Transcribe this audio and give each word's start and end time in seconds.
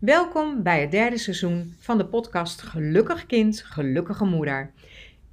Welkom 0.00 0.62
bij 0.62 0.80
het 0.80 0.90
derde 0.90 1.18
seizoen 1.18 1.74
van 1.78 1.98
de 1.98 2.06
podcast 2.06 2.62
Gelukkig 2.62 3.26
Kind, 3.26 3.62
Gelukkige 3.62 4.24
Moeder. 4.24 4.72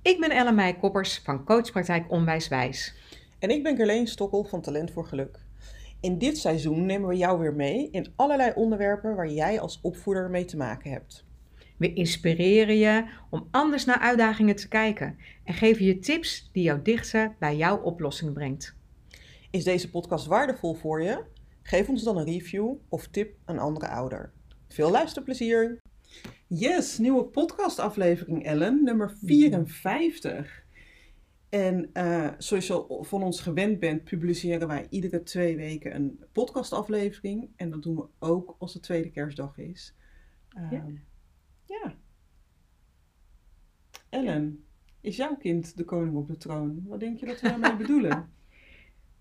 Ik 0.02 0.20
ben 0.20 0.30
Ellen 0.30 0.56
Meij 0.56 0.74
Koppers 0.74 1.20
van 1.24 1.46
Coachpraktijk 1.46 2.12
Onwijswijs. 2.12 2.96
En 3.40 3.50
ik 3.50 3.64
ben 3.64 3.76
Gerleen 3.76 4.08
Stokkel 4.08 4.44
van 4.44 4.62
Talent 4.62 4.92
voor 4.92 5.06
Geluk. 5.06 5.40
In 6.02 6.18
dit 6.18 6.38
seizoen 6.38 6.86
nemen 6.86 7.10
we 7.10 7.16
jou 7.16 7.40
weer 7.40 7.54
mee 7.54 7.90
in 7.92 8.14
allerlei 8.16 8.52
onderwerpen 8.56 9.16
waar 9.16 9.30
jij 9.30 9.60
als 9.60 9.80
opvoeder 9.82 10.30
mee 10.30 10.46
te 10.46 10.58
maken 10.58 10.92
hebt. 10.92 11.26
We 11.84 11.94
inspireren 11.94 12.78
je 12.78 13.06
om 13.30 13.48
anders 13.52 13.86
naar 13.86 14.00
uitdagingen 14.00 14.56
te 14.56 14.68
kijken 14.68 15.18
en 15.44 15.54
geven 15.54 15.86
je 15.86 16.00
tips 16.00 16.50
die 16.52 16.64
jou 16.64 16.82
dichter 16.82 17.36
bij 17.40 17.56
jouw 17.56 17.78
oplossing 17.78 18.34
brengt. 18.34 18.76
Is 19.52 19.64
deze 19.64 19.90
podcast 19.90 20.26
waardevol 20.26 20.74
voor 20.74 21.02
je? 21.02 21.24
Geef 21.62 21.90
ons 21.90 22.04
dan 22.04 22.18
een 22.18 22.26
review 22.26 22.74
of 22.90 23.08
tip 23.08 23.36
een 23.46 23.60
andere 23.60 23.88
ouder. 23.88 24.32
Veel 24.68 24.92
luisterplezier! 24.92 25.78
Yes, 26.48 26.98
nieuwe 26.98 27.24
podcastaflevering 27.24 28.46
Ellen, 28.46 28.84
nummer 28.84 29.16
54. 29.24 30.64
En 31.50 31.90
uh, 31.94 32.30
zoals 32.38 32.68
je 32.68 32.74
al 32.74 33.04
van 33.04 33.24
ons 33.24 33.42
gewend 33.42 33.80
bent, 33.80 34.04
publiceren 34.04 34.68
wij 34.68 34.88
iedere 34.90 35.24
twee 35.24 35.56
weken 35.56 35.96
een 35.96 36.24
podcastaflevering. 36.32 37.50
En 37.56 37.70
dat 37.70 37.84
doen 37.84 37.96
we 37.96 38.06
ook 38.20 38.56
als 38.60 38.74
het 38.74 38.84
tweede 38.84 39.12
kerstdag 39.12 39.58
is. 39.58 39.96
Uh, 40.58 40.72
ja. 40.72 40.86
Is 45.02 45.16
jouw 45.16 45.36
kind 45.36 45.78
de 45.78 45.84
koning 45.84 46.16
op 46.16 46.28
de 46.28 46.38
troon? 46.38 46.84
Wat 46.88 47.00
denk 47.00 47.20
je 47.20 47.26
dat 47.26 47.42
we 47.42 47.48
daarmee 47.48 47.76
bedoelen? 47.76 48.30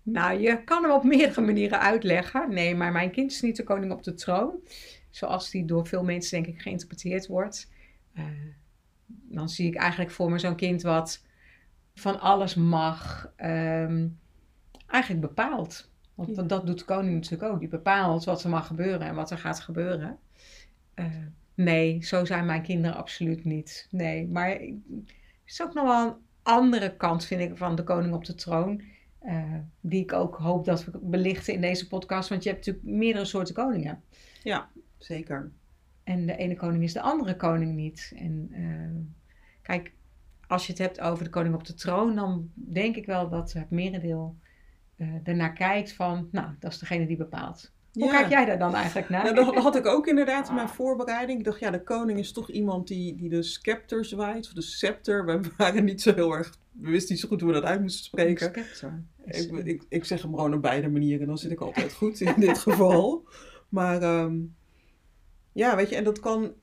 Nou, 0.05 0.39
je 0.39 0.63
kan 0.63 0.83
hem 0.83 0.91
op 0.91 1.03
meerdere 1.03 1.41
manieren 1.41 1.79
uitleggen. 1.79 2.53
Nee, 2.53 2.75
maar 2.75 2.91
mijn 2.91 3.11
kind 3.11 3.31
is 3.31 3.41
niet 3.41 3.55
de 3.55 3.63
koning 3.63 3.91
op 3.91 4.03
de 4.03 4.13
troon. 4.13 4.59
Zoals 5.09 5.49
die 5.49 5.65
door 5.65 5.87
veel 5.87 6.03
mensen, 6.03 6.43
denk 6.43 6.55
ik, 6.55 6.61
geïnterpreteerd 6.61 7.27
wordt. 7.27 7.71
Uh, 8.17 8.23
dan 9.05 9.49
zie 9.49 9.67
ik 9.67 9.75
eigenlijk 9.75 10.11
voor 10.11 10.31
me 10.31 10.39
zo'n 10.39 10.55
kind 10.55 10.81
wat 10.81 11.25
van 11.93 12.19
alles 12.19 12.55
mag. 12.55 13.31
Um, 13.37 14.19
eigenlijk 14.87 15.21
bepaalt. 15.21 15.91
Want 16.15 16.35
ja. 16.35 16.43
dat 16.43 16.65
doet 16.65 16.79
de 16.79 16.85
koning 16.85 17.13
natuurlijk 17.13 17.51
ook. 17.51 17.59
Die 17.59 17.69
bepaalt 17.69 18.23
wat 18.23 18.43
er 18.43 18.49
mag 18.49 18.67
gebeuren 18.67 19.07
en 19.07 19.15
wat 19.15 19.31
er 19.31 19.37
gaat 19.37 19.59
gebeuren. 19.59 20.17
Uh, 20.95 21.05
nee, 21.53 22.03
zo 22.05 22.25
zijn 22.25 22.45
mijn 22.45 22.61
kinderen 22.61 22.97
absoluut 22.97 23.43
niet. 23.43 23.87
Nee, 23.91 24.27
maar 24.27 24.49
het 24.49 24.71
is 25.45 25.61
ook 25.61 25.73
nog 25.73 25.85
wel 25.85 26.07
een 26.07 26.15
andere 26.43 26.95
kant, 26.95 27.25
vind 27.25 27.41
ik, 27.41 27.57
van 27.57 27.75
de 27.75 27.83
koning 27.83 28.13
op 28.13 28.25
de 28.25 28.35
troon. 28.35 28.81
Uh, 29.25 29.55
die 29.81 30.01
ik 30.01 30.13
ook 30.13 30.35
hoop 30.35 30.65
dat 30.65 30.85
we 30.85 30.99
belichten 31.01 31.53
in 31.53 31.61
deze 31.61 31.87
podcast. 31.87 32.29
Want 32.29 32.43
je 32.43 32.49
hebt 32.49 32.65
natuurlijk 32.65 32.95
meerdere 32.95 33.25
soorten 33.25 33.53
koningen. 33.53 34.01
Ja, 34.43 34.69
zeker. 34.97 35.51
En 36.03 36.25
de 36.25 36.35
ene 36.35 36.55
koning 36.55 36.83
is 36.83 36.93
de 36.93 37.01
andere 37.01 37.35
koning 37.35 37.75
niet. 37.75 38.13
En 38.15 38.49
uh, 38.51 39.05
kijk, 39.61 39.93
als 40.47 40.65
je 40.65 40.71
het 40.71 40.81
hebt 40.81 40.99
over 40.99 41.23
de 41.23 41.29
koning 41.29 41.55
op 41.55 41.65
de 41.65 41.73
troon, 41.73 42.15
dan 42.15 42.51
denk 42.53 42.95
ik 42.95 43.05
wel 43.05 43.29
dat 43.29 43.53
het 43.53 43.69
merendeel 43.69 44.35
uh, 44.97 45.07
ernaar 45.23 45.53
kijkt 45.53 45.93
van, 45.93 46.27
nou, 46.31 46.47
dat 46.59 46.71
is 46.71 46.79
degene 46.79 47.07
die 47.07 47.17
bepaalt. 47.17 47.71
Hoe 47.93 48.05
ja. 48.05 48.11
kijk 48.11 48.29
jij 48.29 48.45
daar 48.45 48.59
dan 48.59 48.75
eigenlijk 48.75 49.09
naar? 49.09 49.23
Nou, 49.23 49.35
dat 49.35 49.55
had 49.55 49.75
ik 49.75 49.85
ook 49.85 50.07
inderdaad 50.07 50.49
in 50.49 50.55
mijn 50.55 50.69
voorbereiding. 50.69 51.39
Ik 51.39 51.45
dacht, 51.45 51.59
ja, 51.59 51.71
de 51.71 51.83
koning 51.83 52.19
is 52.19 52.31
toch 52.31 52.49
iemand 52.49 52.87
die, 52.87 53.15
die 53.15 53.29
de 53.29 53.43
scepter 53.43 54.05
zwaait, 54.05 54.45
of 54.45 54.53
de 54.53 54.61
scepter. 54.61 55.25
We 55.25 55.41
waren 55.57 55.83
niet 55.83 56.01
zo 56.01 56.13
heel 56.13 56.31
erg, 56.31 56.57
we 56.71 56.89
wisten 56.89 57.11
niet 57.11 57.21
zo 57.21 57.27
goed 57.27 57.41
hoe 57.41 57.49
we 57.49 57.59
dat 57.59 57.69
uit 57.69 57.81
moesten 57.81 58.03
spreken. 58.03 58.51
Scepter. 58.53 59.03
Ik, 59.25 59.51
ik, 59.65 59.83
ik, 59.89 60.05
zeg 60.05 60.21
hem 60.21 60.35
gewoon 60.35 60.53
op 60.53 60.61
beide 60.61 60.89
manieren, 60.89 61.27
dan 61.27 61.37
zit 61.37 61.51
ik 61.51 61.61
altijd 61.61 61.93
goed 61.93 62.21
in 62.21 62.33
dit 62.37 62.57
geval. 62.57 63.27
Maar 63.69 64.03
um, 64.03 64.55
ja, 65.51 65.75
weet 65.75 65.89
je, 65.89 65.95
en 65.95 66.03
dat 66.03 66.19
kan, 66.19 66.53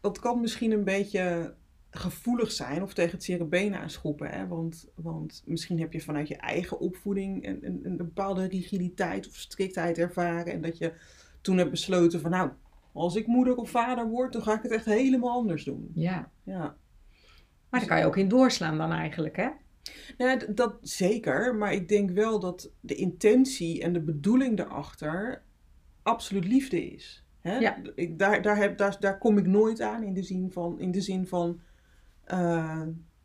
dat 0.00 0.18
kan 0.18 0.40
misschien 0.40 0.72
een 0.72 0.84
beetje 0.84 1.54
gevoelig 1.96 2.52
zijn 2.52 2.82
of 2.82 2.94
tegen 2.94 3.12
het 3.12 3.24
cerebenen 3.24 3.80
aanschoppen. 3.80 4.30
Hè? 4.30 4.46
Want, 4.46 4.88
want 4.94 5.42
misschien 5.46 5.80
heb 5.80 5.92
je 5.92 6.00
vanuit 6.00 6.28
je 6.28 6.36
eigen 6.36 6.78
opvoeding 6.78 7.46
een, 7.46 7.66
een, 7.66 7.80
een 7.82 7.96
bepaalde 7.96 8.46
rigiditeit 8.46 9.28
of 9.28 9.34
striktheid 9.34 9.98
ervaren. 9.98 10.52
En 10.52 10.62
dat 10.62 10.78
je 10.78 10.92
toen 11.40 11.58
hebt 11.58 11.70
besloten 11.70 12.20
van 12.20 12.30
nou, 12.30 12.50
als 12.92 13.16
ik 13.16 13.26
moeder 13.26 13.56
of 13.56 13.70
vader 13.70 14.08
word, 14.08 14.32
dan 14.32 14.42
ga 14.42 14.54
ik 14.54 14.62
het 14.62 14.72
echt 14.72 14.84
helemaal 14.84 15.30
anders 15.30 15.64
doen. 15.64 15.90
Ja. 15.94 16.30
ja. 16.42 16.76
Maar 17.70 17.80
daar 17.80 17.88
kan 17.88 17.98
je 17.98 18.06
ook 18.06 18.16
in 18.16 18.28
doorslaan 18.28 18.78
dan 18.78 18.92
eigenlijk, 18.92 19.36
hè? 19.36 19.48
Nou, 20.18 20.54
dat 20.54 20.78
zeker. 20.82 21.54
Maar 21.54 21.72
ik 21.72 21.88
denk 21.88 22.10
wel 22.10 22.40
dat 22.40 22.70
de 22.80 22.94
intentie 22.94 23.82
en 23.82 23.92
de 23.92 24.00
bedoeling 24.00 24.58
erachter 24.58 25.42
absoluut 26.02 26.44
liefde 26.44 26.92
is. 26.92 27.24
Hè? 27.40 27.58
Ja. 27.58 27.76
Ik, 27.94 28.18
daar, 28.18 28.42
daar, 28.42 28.56
heb, 28.56 28.78
daar, 28.78 28.96
daar 29.00 29.18
kom 29.18 29.38
ik 29.38 29.46
nooit 29.46 29.80
aan 29.80 30.02
in 30.02 30.14
de 30.14 30.22
zin 30.22 30.52
van, 30.52 30.80
in 30.80 30.90
de 30.90 31.00
zin 31.00 31.26
van 31.26 31.60
uh, 32.32 32.82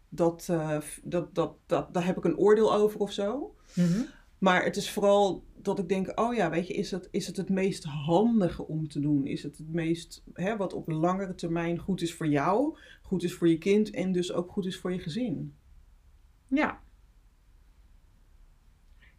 dat, 0.09 0.47
uh, 0.51 0.78
dat, 1.03 1.35
dat, 1.35 1.56
dat, 1.66 1.94
daar 1.94 2.06
heb 2.06 2.17
ik 2.17 2.23
een 2.23 2.38
oordeel 2.38 2.73
over 2.73 3.00
of 3.00 3.12
zo. 3.12 3.56
Mm 3.73 3.85
-hmm. 3.85 4.06
Maar 4.38 4.63
het 4.63 4.75
is 4.75 4.91
vooral 4.91 5.44
dat 5.56 5.79
ik 5.79 5.89
denk, 5.89 6.19
oh 6.19 6.35
ja, 6.35 6.50
weet 6.50 6.67
je, 6.67 6.73
is 6.73 6.91
het, 6.91 7.07
is 7.11 7.28
het 7.28 7.38
het 7.38 7.50
meest 7.50 7.84
handige 7.84 8.67
om 8.67 8.88
te 8.88 9.00
doen? 9.00 9.25
Is 9.25 9.44
het 9.44 9.57
het 9.57 9.73
meest, 9.73 10.23
hè, 10.34 10.57
wat 10.57 10.73
op 10.73 10.88
langere 10.88 11.35
termijn 11.35 11.78
goed 11.78 12.01
is 12.01 12.13
voor 12.13 12.28
jou, 12.28 12.78
goed 13.01 13.23
is 13.23 13.34
voor 13.34 13.47
je 13.47 13.57
kind 13.57 13.90
en 13.90 14.11
dus 14.11 14.34
ook 14.34 14.51
goed 14.51 14.66
is 14.66 14.79
voor 14.79 14.91
je 14.91 15.00
gezin? 15.00 15.56
Ja. 16.47 16.79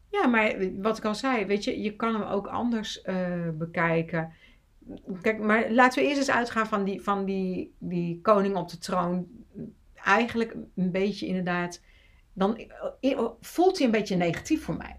Ja, 0.08 0.26
maar 0.26 0.56
wat 0.80 0.98
ik 0.98 1.04
al 1.04 1.14
zei, 1.14 1.44
weet 1.44 1.64
je, 1.64 1.80
je 1.80 1.96
kan 1.96 2.14
hem 2.14 2.22
ook 2.22 2.46
anders 2.46 3.02
uh, 3.04 3.48
bekijken. 3.54 4.32
Kijk, 5.20 5.38
maar 5.38 5.70
laten 5.70 6.02
we 6.02 6.08
eerst 6.08 6.18
eens 6.18 6.30
uitgaan 6.30 6.66
van 6.66 6.84
die, 6.84 7.02
van 7.02 7.24
die, 7.24 7.74
die 7.78 8.20
koning 8.20 8.56
op 8.56 8.68
de 8.68 8.78
troon. 8.78 9.26
Eigenlijk 10.04 10.54
een 10.76 10.90
beetje 10.90 11.26
inderdaad. 11.26 11.80
Dan 12.32 12.60
voelt 13.40 13.76
hij 13.76 13.86
een 13.86 13.92
beetje 13.92 14.16
negatief 14.16 14.64
voor 14.64 14.76
mij. 14.76 14.96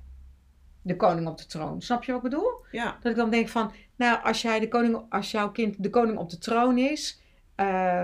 De 0.82 0.96
koning 0.96 1.28
op 1.28 1.38
de 1.38 1.46
troon. 1.46 1.82
Snap 1.82 2.04
je 2.04 2.12
wat 2.12 2.24
ik 2.24 2.30
bedoel? 2.30 2.52
Ja. 2.72 2.98
Dat 3.02 3.12
ik 3.12 3.18
dan 3.18 3.30
denk 3.30 3.50
van, 3.50 3.72
nou, 3.96 4.24
als, 4.24 4.42
jij 4.42 4.60
de 4.60 4.68
koning, 4.68 5.02
als 5.10 5.32
jouw 5.32 5.52
kind 5.52 5.84
de 5.84 5.90
koning 5.90 6.18
op 6.18 6.30
de 6.30 6.38
troon 6.38 6.78
is, 6.78 7.22
uh, 7.58 8.04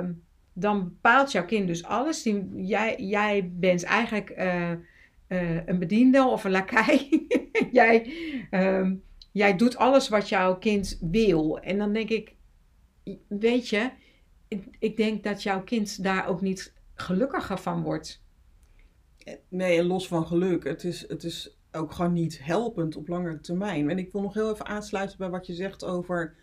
dan 0.54 0.84
bepaalt 0.84 1.32
jouw 1.32 1.46
kind 1.46 1.68
dus 1.68 1.84
alles. 1.84 2.22
Die, 2.22 2.50
jij, 2.56 2.96
jij 2.98 3.52
bent 3.54 3.84
eigenlijk 3.84 4.30
uh, 4.30 4.72
uh, 4.72 5.68
een 5.68 5.80
bediende 5.80 6.24
of 6.24 6.44
een 6.44 6.52
lakai. 6.52 7.28
jij. 7.72 8.14
Uh, 8.52 8.92
jij 9.32 9.56
doet 9.56 9.78
alles 9.78 10.10
wat 10.10 10.30
jouw 10.30 10.58
kind 10.58 10.98
wil. 11.02 11.60
En 11.60 11.78
dan 11.78 11.94
denk 11.94 12.10
ik, 12.10 12.36
weet 13.28 13.70
je, 13.70 13.90
ik, 14.48 14.64
ik, 14.80 14.98
denk 14.98 15.24
dat 15.24 15.44
jouw 15.44 15.64
kind 15.64 16.04
daar 16.04 16.28
ook 16.28 16.42
niet 16.42 16.74
gelukkiger 17.02 17.58
van 17.58 17.84
wordt. 17.84 18.24
Nee, 19.50 19.78
en 19.78 19.86
los 19.86 20.08
van 20.08 20.28
geluk, 20.28 20.64
het 20.64 20.84
is, 20.84 21.08
het 21.08 21.24
is 21.24 21.58
ook 21.72 21.92
gewoon 21.92 22.14
niet 22.14 22.44
helpend 22.44 22.96
op 22.96 23.08
langere 23.08 23.40
termijn. 23.40 23.90
En 23.90 23.98
ik 23.98 24.12
wil 24.12 24.22
nog 24.22 24.34
heel 24.34 24.54
even 24.54 24.66
aansluiten 24.66 25.18
bij 25.18 25.30
wat 25.30 25.48
je 25.48 25.54
zegt 25.54 25.86
over. 25.86 26.36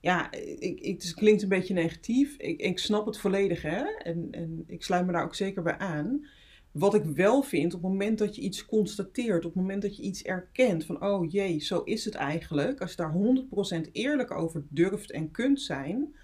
Ja, 0.00 0.32
ik, 0.32 0.80
ik, 0.80 1.02
het 1.02 1.14
klinkt 1.14 1.42
een 1.42 1.48
beetje 1.48 1.74
negatief. 1.74 2.36
Ik, 2.36 2.60
ik 2.60 2.78
snap 2.78 3.06
het 3.06 3.18
volledig, 3.18 3.62
hè? 3.62 3.84
En, 3.84 4.28
en 4.30 4.64
ik 4.66 4.82
sluit 4.82 5.06
me 5.06 5.12
daar 5.12 5.24
ook 5.24 5.34
zeker 5.34 5.62
bij 5.62 5.78
aan. 5.78 6.26
Wat 6.72 6.94
ik 6.94 7.04
wel 7.04 7.42
vind, 7.42 7.74
op 7.74 7.82
het 7.82 7.90
moment 7.90 8.18
dat 8.18 8.36
je 8.36 8.42
iets 8.42 8.66
constateert, 8.66 9.44
op 9.44 9.52
het 9.54 9.60
moment 9.60 9.82
dat 9.82 9.96
je 9.96 10.02
iets 10.02 10.22
erkent 10.22 10.84
van, 10.84 11.04
oh 11.04 11.30
jee, 11.30 11.58
zo 11.60 11.80
is 11.80 12.04
het 12.04 12.14
eigenlijk, 12.14 12.80
als 12.80 12.90
je 12.90 12.96
daar 12.96 13.86
100% 13.86 13.90
eerlijk 13.92 14.30
over 14.30 14.64
durft 14.68 15.10
en 15.10 15.30
kunt 15.30 15.60
zijn, 15.60 16.14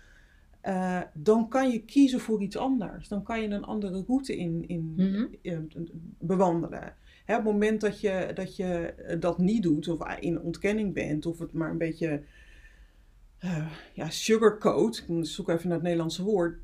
uh, 0.69 1.01
dan 1.15 1.49
kan 1.49 1.71
je 1.71 1.85
kiezen 1.85 2.21
voor 2.21 2.43
iets 2.43 2.57
anders. 2.57 3.09
Dan 3.09 3.23
kan 3.23 3.43
je 3.43 3.49
een 3.49 3.65
andere 3.65 4.05
route 4.07 4.37
in, 4.37 4.65
in, 4.67 4.93
mm 4.97 5.15
-hmm. 5.15 5.29
in 5.43 5.71
bewandelen. 6.19 6.95
Hè, 7.25 7.37
op 7.37 7.45
het 7.45 7.53
moment 7.53 7.81
dat 7.81 8.01
je, 8.01 8.31
dat 8.35 8.57
je 8.57 8.95
dat 9.21 9.39
niet 9.39 9.63
doet, 9.63 9.89
of 9.89 10.19
in 10.19 10.41
ontkenning 10.41 10.95
bent, 10.95 11.27
of 11.27 11.39
het 11.39 11.53
maar 11.53 11.71
een 11.71 11.79
beetje 11.79 12.23
uh, 13.45 13.73
ja, 13.93 14.11
sugarcoat, 14.11 15.05
ik 15.09 15.25
zoek 15.27 15.49
even 15.49 15.67
naar 15.67 15.77
het 15.77 15.83
Nederlandse 15.83 16.23
woord, 16.23 16.59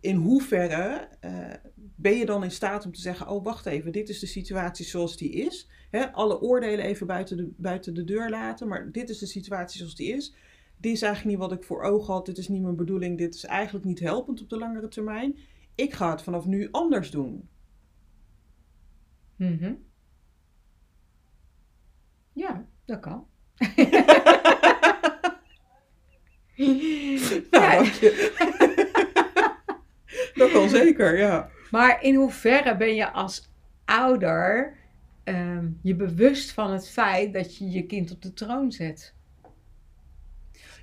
in 0.00 0.16
hoeverre 0.16 1.08
uh, 1.24 1.54
ben 1.76 2.16
je 2.16 2.26
dan 2.26 2.44
in 2.44 2.50
staat 2.50 2.84
om 2.84 2.92
te 2.92 3.00
zeggen: 3.00 3.28
Oh, 3.28 3.44
wacht 3.44 3.66
even, 3.66 3.92
dit 3.92 4.08
is 4.08 4.18
de 4.18 4.26
situatie 4.26 4.84
zoals 4.84 5.16
die 5.16 5.30
is. 5.30 5.68
Hè, 5.90 6.12
alle 6.12 6.40
oordelen 6.40 6.84
even 6.84 7.06
buiten 7.06 7.36
de, 7.36 7.52
buiten 7.56 7.94
de 7.94 8.04
deur 8.04 8.30
laten, 8.30 8.68
maar 8.68 8.92
dit 8.92 9.10
is 9.10 9.18
de 9.18 9.26
situatie 9.26 9.78
zoals 9.78 9.94
die 9.94 10.12
is. 10.12 10.34
Dit 10.82 10.92
is 10.92 11.02
eigenlijk 11.02 11.36
niet 11.36 11.48
wat 11.48 11.58
ik 11.58 11.64
voor 11.64 11.82
ogen 11.82 12.12
had, 12.12 12.26
dit 12.26 12.38
is 12.38 12.48
niet 12.48 12.62
mijn 12.62 12.76
bedoeling, 12.76 13.18
dit 13.18 13.34
is 13.34 13.44
eigenlijk 13.44 13.84
niet 13.84 14.00
helpend 14.00 14.42
op 14.42 14.48
de 14.48 14.58
langere 14.58 14.88
termijn. 14.88 15.38
Ik 15.74 15.92
ga 15.92 16.10
het 16.10 16.22
vanaf 16.22 16.46
nu 16.46 16.68
anders 16.70 17.10
doen. 17.10 17.48
Mm 19.36 19.58
-hmm. 19.58 19.84
Ja, 22.32 22.66
dat 22.84 23.00
kan. 23.00 23.26
nou, 27.50 27.88
ja. 28.00 28.20
dat 30.34 30.52
wel 30.52 30.68
zeker, 30.68 31.18
ja. 31.18 31.50
Maar 31.70 32.02
in 32.02 32.14
hoeverre 32.14 32.76
ben 32.76 32.94
je 32.94 33.10
als 33.10 33.50
ouder 33.84 34.76
ehm, 35.24 35.70
je 35.82 35.94
bewust 35.94 36.52
van 36.52 36.70
het 36.72 36.88
feit 36.88 37.32
dat 37.32 37.56
je 37.56 37.70
je 37.70 37.86
kind 37.86 38.10
op 38.10 38.22
de 38.22 38.32
troon 38.32 38.72
zet? 38.72 39.14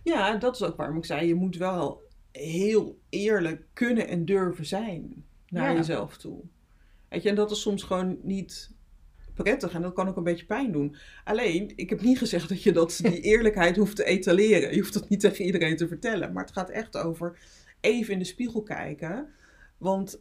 Ja, 0.09 0.37
dat 0.37 0.55
is 0.55 0.63
ook 0.63 0.75
waarom 0.77 0.97
ik 0.97 1.05
zei, 1.05 1.27
je 1.27 1.35
moet 1.35 1.55
wel 1.57 2.01
heel 2.31 2.99
eerlijk 3.09 3.65
kunnen 3.73 4.07
en 4.07 4.25
durven 4.25 4.65
zijn 4.65 5.25
naar 5.47 5.71
Ja. 5.71 5.77
jezelf 5.77 6.17
toe. 6.17 6.41
Weet 7.09 7.23
je, 7.23 7.29
en 7.29 7.35
dat 7.35 7.51
is 7.51 7.61
soms 7.61 7.83
gewoon 7.83 8.17
niet 8.23 8.71
prettig 9.33 9.73
en 9.73 9.81
dat 9.81 9.93
kan 9.93 10.07
ook 10.07 10.17
een 10.17 10.23
beetje 10.23 10.45
pijn 10.45 10.71
doen. 10.71 10.95
Alleen, 11.23 11.71
ik 11.75 11.89
heb 11.89 12.01
niet 12.01 12.17
gezegd 12.17 12.49
dat 12.49 12.63
je 12.63 12.71
dat, 12.71 12.99
die 13.03 13.21
eerlijkheid 13.31 13.75
hoeft 13.75 13.95
te 13.95 14.03
etaleren. 14.03 14.73
Je 14.73 14.79
hoeft 14.79 14.93
dat 14.93 15.09
niet 15.09 15.19
tegen 15.19 15.45
iedereen 15.45 15.77
te 15.77 15.87
vertellen. 15.87 16.33
Maar 16.33 16.43
het 16.43 16.53
gaat 16.53 16.69
echt 16.69 16.97
over 16.97 17.39
even 17.81 18.13
in 18.13 18.19
de 18.19 18.25
spiegel 18.25 18.63
kijken. 18.63 19.27
Want 19.77 20.19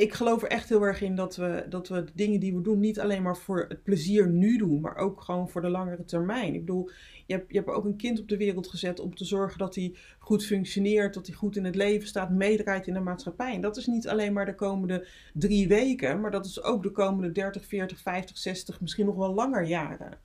ik 0.00 0.12
geloof 0.12 0.42
er 0.42 0.48
echt 0.48 0.68
heel 0.68 0.82
erg 0.82 1.00
in 1.00 1.14
dat 1.14 1.36
we, 1.36 1.66
dat 1.68 1.88
we 1.88 2.04
de 2.04 2.12
dingen 2.14 2.40
die 2.40 2.54
we 2.54 2.60
doen 2.60 2.80
niet 2.80 3.00
alleen 3.00 3.22
maar 3.22 3.36
voor 3.36 3.64
het 3.68 3.82
plezier 3.82 4.28
nu 4.28 4.56
doen, 4.56 4.80
maar 4.80 4.96
ook 4.96 5.20
gewoon 5.20 5.48
voor 5.48 5.60
de 5.60 5.68
langere 5.68 6.04
termijn. 6.04 6.54
Ik 6.54 6.60
bedoel, 6.60 6.90
je 7.26 7.34
hebt, 7.34 7.52
je 7.52 7.56
hebt 7.56 7.70
ook 7.70 7.84
een 7.84 7.96
kind 7.96 8.20
op 8.20 8.28
de 8.28 8.36
wereld 8.36 8.68
gezet 8.68 9.00
om 9.00 9.14
te 9.14 9.24
zorgen 9.24 9.58
dat 9.58 9.74
hij 9.74 9.94
goed 10.18 10.44
functioneert, 10.44 11.14
dat 11.14 11.26
hij 11.26 11.36
goed 11.36 11.56
in 11.56 11.64
het 11.64 11.74
leven 11.74 12.08
staat, 12.08 12.30
meedraait 12.30 12.86
in 12.86 12.94
de 12.94 13.00
maatschappij. 13.00 13.54
En 13.54 13.60
dat 13.60 13.76
is 13.76 13.86
niet 13.86 14.08
alleen 14.08 14.32
maar 14.32 14.46
de 14.46 14.54
komende 14.54 15.06
drie 15.34 15.68
weken, 15.68 16.20
maar 16.20 16.30
dat 16.30 16.46
is 16.46 16.62
ook 16.62 16.82
de 16.82 16.90
komende 16.90 17.32
30, 17.32 17.66
40, 17.66 18.00
50, 18.00 18.38
60, 18.38 18.80
misschien 18.80 19.06
nog 19.06 19.16
wel 19.16 19.34
langer 19.34 19.64
jaren. 19.64 20.18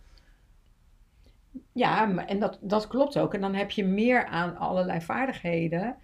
Ja, 1.71 2.25
en 2.25 2.39
dat, 2.39 2.57
dat 2.61 2.87
klopt 2.87 3.17
ook. 3.17 3.33
En 3.33 3.41
dan 3.41 3.53
heb 3.53 3.71
je 3.71 3.85
meer 3.85 4.25
aan 4.25 4.57
allerlei 4.57 5.01
vaardigheden 5.01 5.95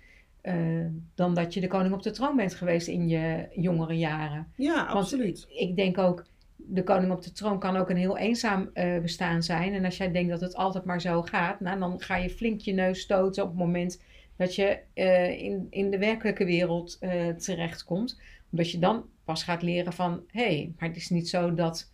eh, 0.42 0.86
dan 1.16 1.34
dat 1.34 1.54
je 1.54 1.62
de 1.62 1.68
koning 1.68 1.94
op 1.94 2.04
de 2.04 2.12
troon 2.12 2.36
bent 2.36 2.54
geweest 2.54 2.88
in 2.88 3.08
je 3.08 3.48
jongere 3.56 3.98
jaren. 3.98 4.48
Ja, 4.56 4.76
Want 4.76 4.98
absoluut. 4.98 5.48
ik 5.50 5.76
denk 5.76 5.98
ook, 5.98 6.26
de 6.56 6.84
koning 6.84 7.12
op 7.12 7.22
de 7.22 7.32
troon 7.32 7.60
kan 7.60 7.76
ook 7.76 7.90
een 7.90 7.98
heel 7.98 8.18
eenzaam 8.18 8.70
eh, 8.74 9.00
bestaan 9.02 9.44
zijn. 9.44 9.74
En 9.74 9.86
als 9.86 9.98
jij 9.98 10.12
denkt 10.12 10.30
dat 10.30 10.42
het 10.42 10.56
altijd 10.56 10.86
maar 10.86 11.02
zo 11.02 11.22
gaat, 11.22 11.60
nou, 11.60 11.80
dan 11.80 12.02
ga 12.02 12.16
je 12.18 12.30
flink 12.30 12.62
je 12.62 12.74
neus 12.74 13.00
stoten 13.00 13.44
op 13.44 13.50
het 13.50 13.58
moment 13.58 14.02
dat 14.36 14.56
je 14.56 14.80
eh, 14.94 15.42
in, 15.44 15.68
in 15.70 15.92
de 15.92 15.98
werkelijke 15.98 16.46
wereld 16.46 17.00
terechtkomt. 17.38 18.20
Omdat 18.52 18.72
je 18.72 18.80
dan 18.80 19.06
pas 19.24 19.44
gaat 19.44 19.62
leren 19.62 19.94
van, 19.94 20.24
hé, 20.28 20.44
hey, 20.44 20.74
maar 20.78 20.88
het 20.88 20.98
is 20.98 21.10
niet 21.10 21.30
zo 21.30 21.54
dat, 21.54 21.92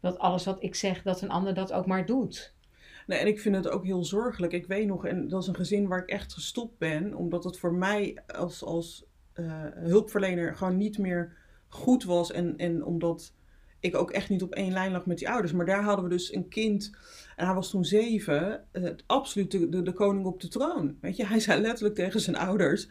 dat 0.00 0.18
alles 0.18 0.44
wat 0.44 0.62
ik 0.62 0.74
zeg, 0.74 1.02
dat 1.02 1.22
een 1.22 1.30
ander 1.30 1.54
dat 1.54 1.72
ook 1.72 1.86
maar 1.86 2.06
doet. 2.06 2.54
Nee, 3.08 3.18
en 3.18 3.26
ik 3.26 3.40
vind 3.40 3.54
het 3.54 3.68
ook 3.68 3.84
heel 3.84 4.04
zorgelijk. 4.04 4.52
Ik 4.52 4.66
weet 4.66 4.86
nog, 4.86 5.06
en 5.06 5.28
dat 5.28 5.42
is 5.42 5.48
een 5.48 5.54
gezin 5.54 5.88
waar 5.88 6.02
ik 6.02 6.08
echt 6.08 6.32
gestopt 6.32 6.78
ben, 6.78 7.14
omdat 7.14 7.44
het 7.44 7.58
voor 7.58 7.74
mij 7.74 8.18
als, 8.26 8.64
als 8.64 9.04
eh, 9.32 9.66
hulpverlener 9.74 10.56
gewoon 10.56 10.76
niet 10.76 10.98
meer 10.98 11.36
goed 11.68 12.04
was. 12.04 12.32
En, 12.32 12.56
en 12.56 12.84
omdat 12.84 13.32
ik 13.80 13.96
ook 13.96 14.10
echt 14.10 14.28
niet 14.28 14.42
op 14.42 14.54
één 14.54 14.72
lijn 14.72 14.92
lag 14.92 15.06
met 15.06 15.18
die 15.18 15.30
ouders. 15.30 15.52
Maar 15.52 15.66
daar 15.66 15.82
hadden 15.82 16.04
we 16.04 16.10
dus 16.10 16.34
een 16.34 16.48
kind, 16.48 16.90
en 17.36 17.46
hij 17.46 17.54
was 17.54 17.70
toen 17.70 17.84
zeven, 17.84 18.64
eh, 18.72 18.90
absoluut 19.06 19.50
de, 19.50 19.82
de 19.82 19.92
koning 19.92 20.26
op 20.26 20.40
de 20.40 20.48
troon. 20.48 20.98
Weet 21.00 21.16
je, 21.16 21.26
hij 21.26 21.40
zei 21.40 21.60
letterlijk 21.60 21.94
tegen 21.94 22.20
zijn 22.20 22.36
ouders. 22.36 22.88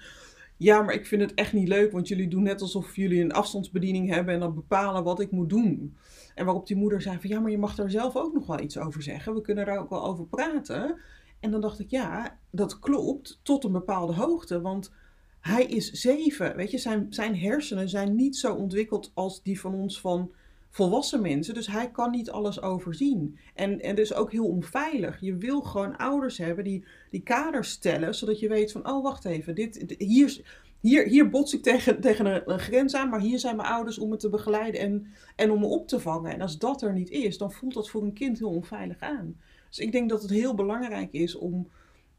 Ja, 0.57 0.81
maar 0.81 0.93
ik 0.93 1.05
vind 1.05 1.21
het 1.21 1.33
echt 1.33 1.53
niet 1.53 1.67
leuk, 1.67 1.91
want 1.91 2.07
jullie 2.07 2.27
doen 2.27 2.43
net 2.43 2.61
alsof 2.61 2.95
jullie 2.95 3.21
een 3.21 3.31
afstandsbediening 3.31 4.09
hebben 4.09 4.33
en 4.33 4.39
dan 4.39 4.55
bepalen 4.55 5.03
wat 5.03 5.19
ik 5.19 5.31
moet 5.31 5.49
doen. 5.49 5.97
En 6.35 6.45
waarop 6.45 6.67
die 6.67 6.75
moeder 6.75 7.01
zei 7.01 7.19
van 7.19 7.29
ja, 7.29 7.39
maar 7.39 7.51
je 7.51 7.57
mag 7.57 7.75
daar 7.75 7.89
zelf 7.89 8.15
ook 8.15 8.33
nog 8.33 8.47
wel 8.47 8.59
iets 8.59 8.77
over 8.77 9.03
zeggen. 9.03 9.33
We 9.33 9.41
kunnen 9.41 9.65
daar 9.65 9.79
ook 9.79 9.89
wel 9.89 10.05
over 10.05 10.25
praten. 10.25 10.99
En 11.39 11.51
dan 11.51 11.61
dacht 11.61 11.79
ik 11.79 11.89
ja, 11.89 12.39
dat 12.51 12.79
klopt 12.79 13.39
tot 13.43 13.63
een 13.63 13.71
bepaalde 13.71 14.13
hoogte. 14.13 14.61
Want 14.61 14.91
hij 15.39 15.65
is 15.65 15.91
zeven. 15.91 16.55
Weet 16.55 16.71
je, 16.71 16.77
zijn, 16.77 17.07
zijn 17.09 17.37
hersenen 17.37 17.89
zijn 17.89 18.15
niet 18.15 18.35
zo 18.35 18.53
ontwikkeld 18.53 19.11
als 19.13 19.43
die 19.43 19.59
van 19.59 19.73
ons 19.73 19.99
van 19.99 20.31
volwassen 20.77 21.21
mensen. 21.21 21.53
Dus 21.53 21.67
hij 21.67 21.91
kan 21.91 22.11
niet 22.11 22.29
alles 22.29 22.61
overzien. 22.61 23.37
En, 23.53 23.81
en 23.81 23.95
dus 23.95 24.13
ook 24.13 24.31
heel 24.31 24.47
onveilig. 24.47 25.19
Je 25.19 25.35
wil 25.35 25.61
gewoon 25.61 25.97
ouders 25.97 26.37
hebben 26.37 26.63
die, 26.63 26.85
die 27.09 27.21
kaders 27.21 27.69
stellen, 27.69 28.15
zodat 28.15 28.39
je 28.39 28.47
weet 28.47 28.71
van 28.71 28.89
oh 28.89 29.03
wacht 29.03 29.25
even, 29.25 29.55
dit, 29.55 29.95
hier, 29.97 30.41
hier, 30.79 31.07
hier 31.07 31.29
bots 31.29 31.53
ik 31.53 31.63
tegen, 31.63 32.01
tegen 32.01 32.25
een, 32.25 32.41
een 32.45 32.59
grens 32.59 32.95
aan, 32.95 33.09
maar 33.09 33.19
hier 33.19 33.39
zijn 33.39 33.55
mijn 33.55 33.67
ouders 33.67 33.97
om 33.97 34.09
me 34.09 34.17
te 34.17 34.29
begeleiden 34.29 34.81
en, 34.81 35.07
en 35.35 35.51
om 35.51 35.59
me 35.59 35.65
op 35.65 35.87
te 35.87 35.99
vangen. 35.99 36.33
En 36.33 36.41
als 36.41 36.57
dat 36.57 36.81
er 36.81 36.93
niet 36.93 37.09
is, 37.09 37.37
dan 37.37 37.51
voelt 37.51 37.73
dat 37.73 37.89
voor 37.89 38.03
een 38.03 38.13
kind 38.13 38.39
heel 38.39 38.49
onveilig 38.49 38.99
aan. 38.99 39.39
Dus 39.67 39.79
ik 39.79 39.91
denk 39.91 40.09
dat 40.09 40.21
het 40.21 40.31
heel 40.31 40.55
belangrijk 40.55 41.11
is 41.11 41.35
om 41.35 41.69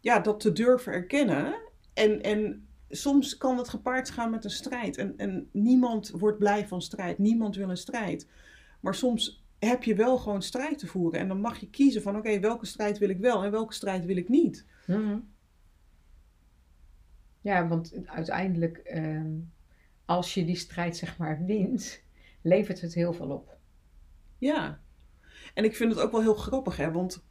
ja, 0.01 0.21
dat 0.21 0.41
te 0.41 0.53
durven 0.53 0.93
erkennen. 0.93 1.55
En, 1.95 2.23
en 2.23 2.68
soms 2.89 3.37
kan 3.37 3.59
het 3.59 3.69
gepaard 3.69 4.11
gaan 4.11 4.31
met 4.31 4.45
een 4.45 4.51
strijd. 4.51 4.97
En, 4.97 5.15
en 5.17 5.49
niemand 5.53 6.11
wordt 6.11 6.39
blij 6.39 6.69
van 6.69 6.83
strijd. 6.83 7.19
Niemand 7.19 7.57
wil 7.57 7.71
een 7.71 7.77
strijd. 7.77 8.29
Maar 8.81 8.95
soms 8.95 9.45
heb 9.59 9.83
je 9.85 9.95
wel 9.95 10.19
gewoon 10.19 10.43
strijd 10.43 10.79
te 10.79 10.87
voeren. 10.87 11.21
En 11.21 11.29
dan 11.29 11.41
mag 11.41 11.59
je 11.59 11.71
kiezen 11.71 12.03
van 12.03 12.17
oké, 12.17 12.41
welke 12.41 12.67
strijd 12.67 12.99
wil 12.99 13.09
ik 13.09 13.19
wel 13.19 13.45
en 13.45 13.51
welke 13.51 13.75
strijd 13.75 14.05
wil 14.05 14.17
ik 14.17 14.29
niet. 14.29 14.67
Ja, 17.41 17.69
want 17.69 17.95
uiteindelijk, 18.05 18.77
ehm, 18.77 19.33
als 20.05 20.35
je 20.35 20.45
die 20.45 20.57
strijd 20.57 20.97
zeg 20.97 21.19
maar 21.19 21.45
wint, 21.45 22.03
levert 22.43 22.81
het 22.81 22.95
heel 22.95 23.13
veel 23.13 23.31
op. 23.31 23.57
Ja. 24.39 24.81
En 25.55 25.65
ik 25.65 25.77
vind 25.77 25.93
het 25.93 26.01
ook 26.01 26.13
wel 26.13 26.21
heel 26.21 26.35
grappig, 26.35 26.77
hè, 26.77 26.93
want 26.93 27.27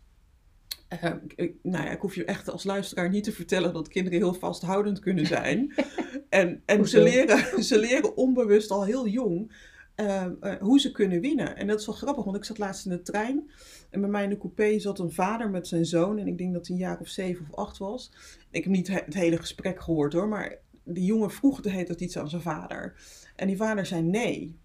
eh, 0.88 1.14
ik, 1.36 1.56
nou 1.62 1.84
ja, 1.86 1.92
ik 1.92 2.02
hoef 2.02 2.16
je 2.16 2.26
echt 2.26 2.50
als 2.50 2.64
luisteraar 2.64 3.10
niet 3.10 3.24
te 3.24 3.32
vertellen 3.32 3.74
dat 3.74 3.88
kinderen 3.88 4.20
heel 4.20 4.34
vasthoudend 4.34 5.00
kunnen 5.00 5.26
zijn. 5.26 5.74
en 6.30 6.62
en 6.66 6.88
ze, 6.88 7.02
leren, 7.02 7.64
ze 7.64 7.80
leren 7.80 8.18
onbewust 8.18 8.72
al 8.72 8.86
heel 8.86 9.08
jong 9.08 9.52
eh, 9.96 10.26
eh, 10.26 10.60
hoe 10.60 10.80
ze 10.80 10.92
kunnen 10.92 11.22
winnen. 11.22 11.56
En 11.56 11.68
dat 11.68 11.80
is 11.80 11.86
wel 11.86 11.96
grappig, 11.96 12.24
want 12.24 12.38
ik 12.38 12.44
zat 12.44 12.58
laatst 12.58 12.86
in 12.86 12.92
de 12.92 13.02
trein 13.02 13.50
en 13.90 14.02
bij 14.02 14.10
mij 14.10 14.24
in 14.24 14.30
de 14.30 14.38
coupé 14.38 14.80
zat 14.80 15.00
een 15.00 15.12
vader 15.12 15.50
met 15.50 15.68
zijn 15.68 15.86
zoon. 15.86 16.18
En 16.18 16.28
ik 16.28 16.38
denk 16.38 16.54
dat 16.54 16.68
hij 16.68 16.76
een 16.76 16.82
jaar 16.82 17.00
of 17.00 17.08
zeven 17.08 17.46
of 17.50 17.56
acht 17.56 17.78
was. 17.78 18.12
Ik 18.52 18.64
heb 18.64 18.74
niet 18.74 18.88
he- 18.88 19.02
het 19.06 19.14
hele 19.14 19.38
gesprek 19.38 19.82
gehoord 19.82 20.14
hoor, 20.14 20.28
maar 20.28 20.58
die 20.84 21.06
jongen 21.06 21.32
vroeg 21.32 21.62
de 21.62 21.70
hele 21.70 21.86
tijd 21.86 22.02
iets 22.02 22.18
aan 22.18 22.30
zijn 22.30 22.42
vader. 22.42 22.96
En 23.36 23.48
die 23.48 23.58
vader 23.58 23.86
zei 23.86 24.02
nee. 24.02 24.60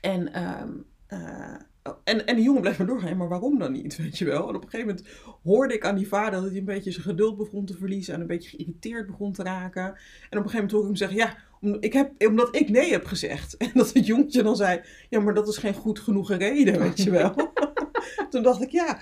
En, 0.00 0.32
ehm, 0.32 0.72
eh, 1.06 1.54
en, 2.04 2.26
en 2.26 2.36
die 2.36 2.44
jongen 2.44 2.60
bleef 2.60 2.78
maar 2.78 2.86
doorgaan. 2.86 3.16
Maar 3.16 3.28
waarom 3.28 3.58
dan 3.58 3.72
niet, 3.72 3.96
weet 4.02 4.18
je 4.18 4.24
wel? 4.24 4.48
En 4.48 4.54
op 4.54 4.64
een 4.64 4.70
gegeven 4.70 4.86
moment 4.86 5.06
hoorde 5.42 5.74
ik 5.74 5.84
aan 5.84 5.96
die 5.96 6.08
vader 6.08 6.40
dat 6.40 6.50
hij 6.50 6.58
een 6.58 6.64
beetje 6.64 6.90
zijn 6.90 7.04
geduld 7.04 7.36
begon 7.36 7.64
te 7.64 7.76
verliezen. 7.76 8.14
En 8.14 8.20
een 8.20 8.26
beetje 8.26 8.48
geïrriteerd 8.48 9.06
begon 9.06 9.32
te 9.32 9.42
raken. 9.42 9.84
En 9.84 9.92
op 10.38 10.44
een 10.44 10.50
gegeven 10.50 10.54
moment 10.54 10.70
hoorde 10.70 10.90
ik 10.90 10.98
hem 10.98 11.08
zeggen, 11.08 11.18
ja, 11.18 11.36
ik 11.80 11.92
heb, 11.92 12.28
omdat 12.28 12.56
ik 12.56 12.68
nee 12.68 12.90
heb 12.90 13.04
gezegd. 13.04 13.56
En 13.64 13.70
dat 13.74 13.92
het 13.92 14.06
jongetje 14.06 14.42
dan 14.42 14.56
zei, 14.56 14.80
ja, 15.08 15.20
maar 15.20 15.34
dat 15.34 15.48
is 15.48 15.56
geen 15.56 15.74
goed 15.74 15.98
genoeg 15.98 16.32
reden, 16.32 16.78
weet 16.78 17.02
je 17.02 17.10
wel. 17.10 17.34
Toen 18.30 18.42
dacht 18.42 18.62
ik, 18.62 18.70
ja, 18.70 19.00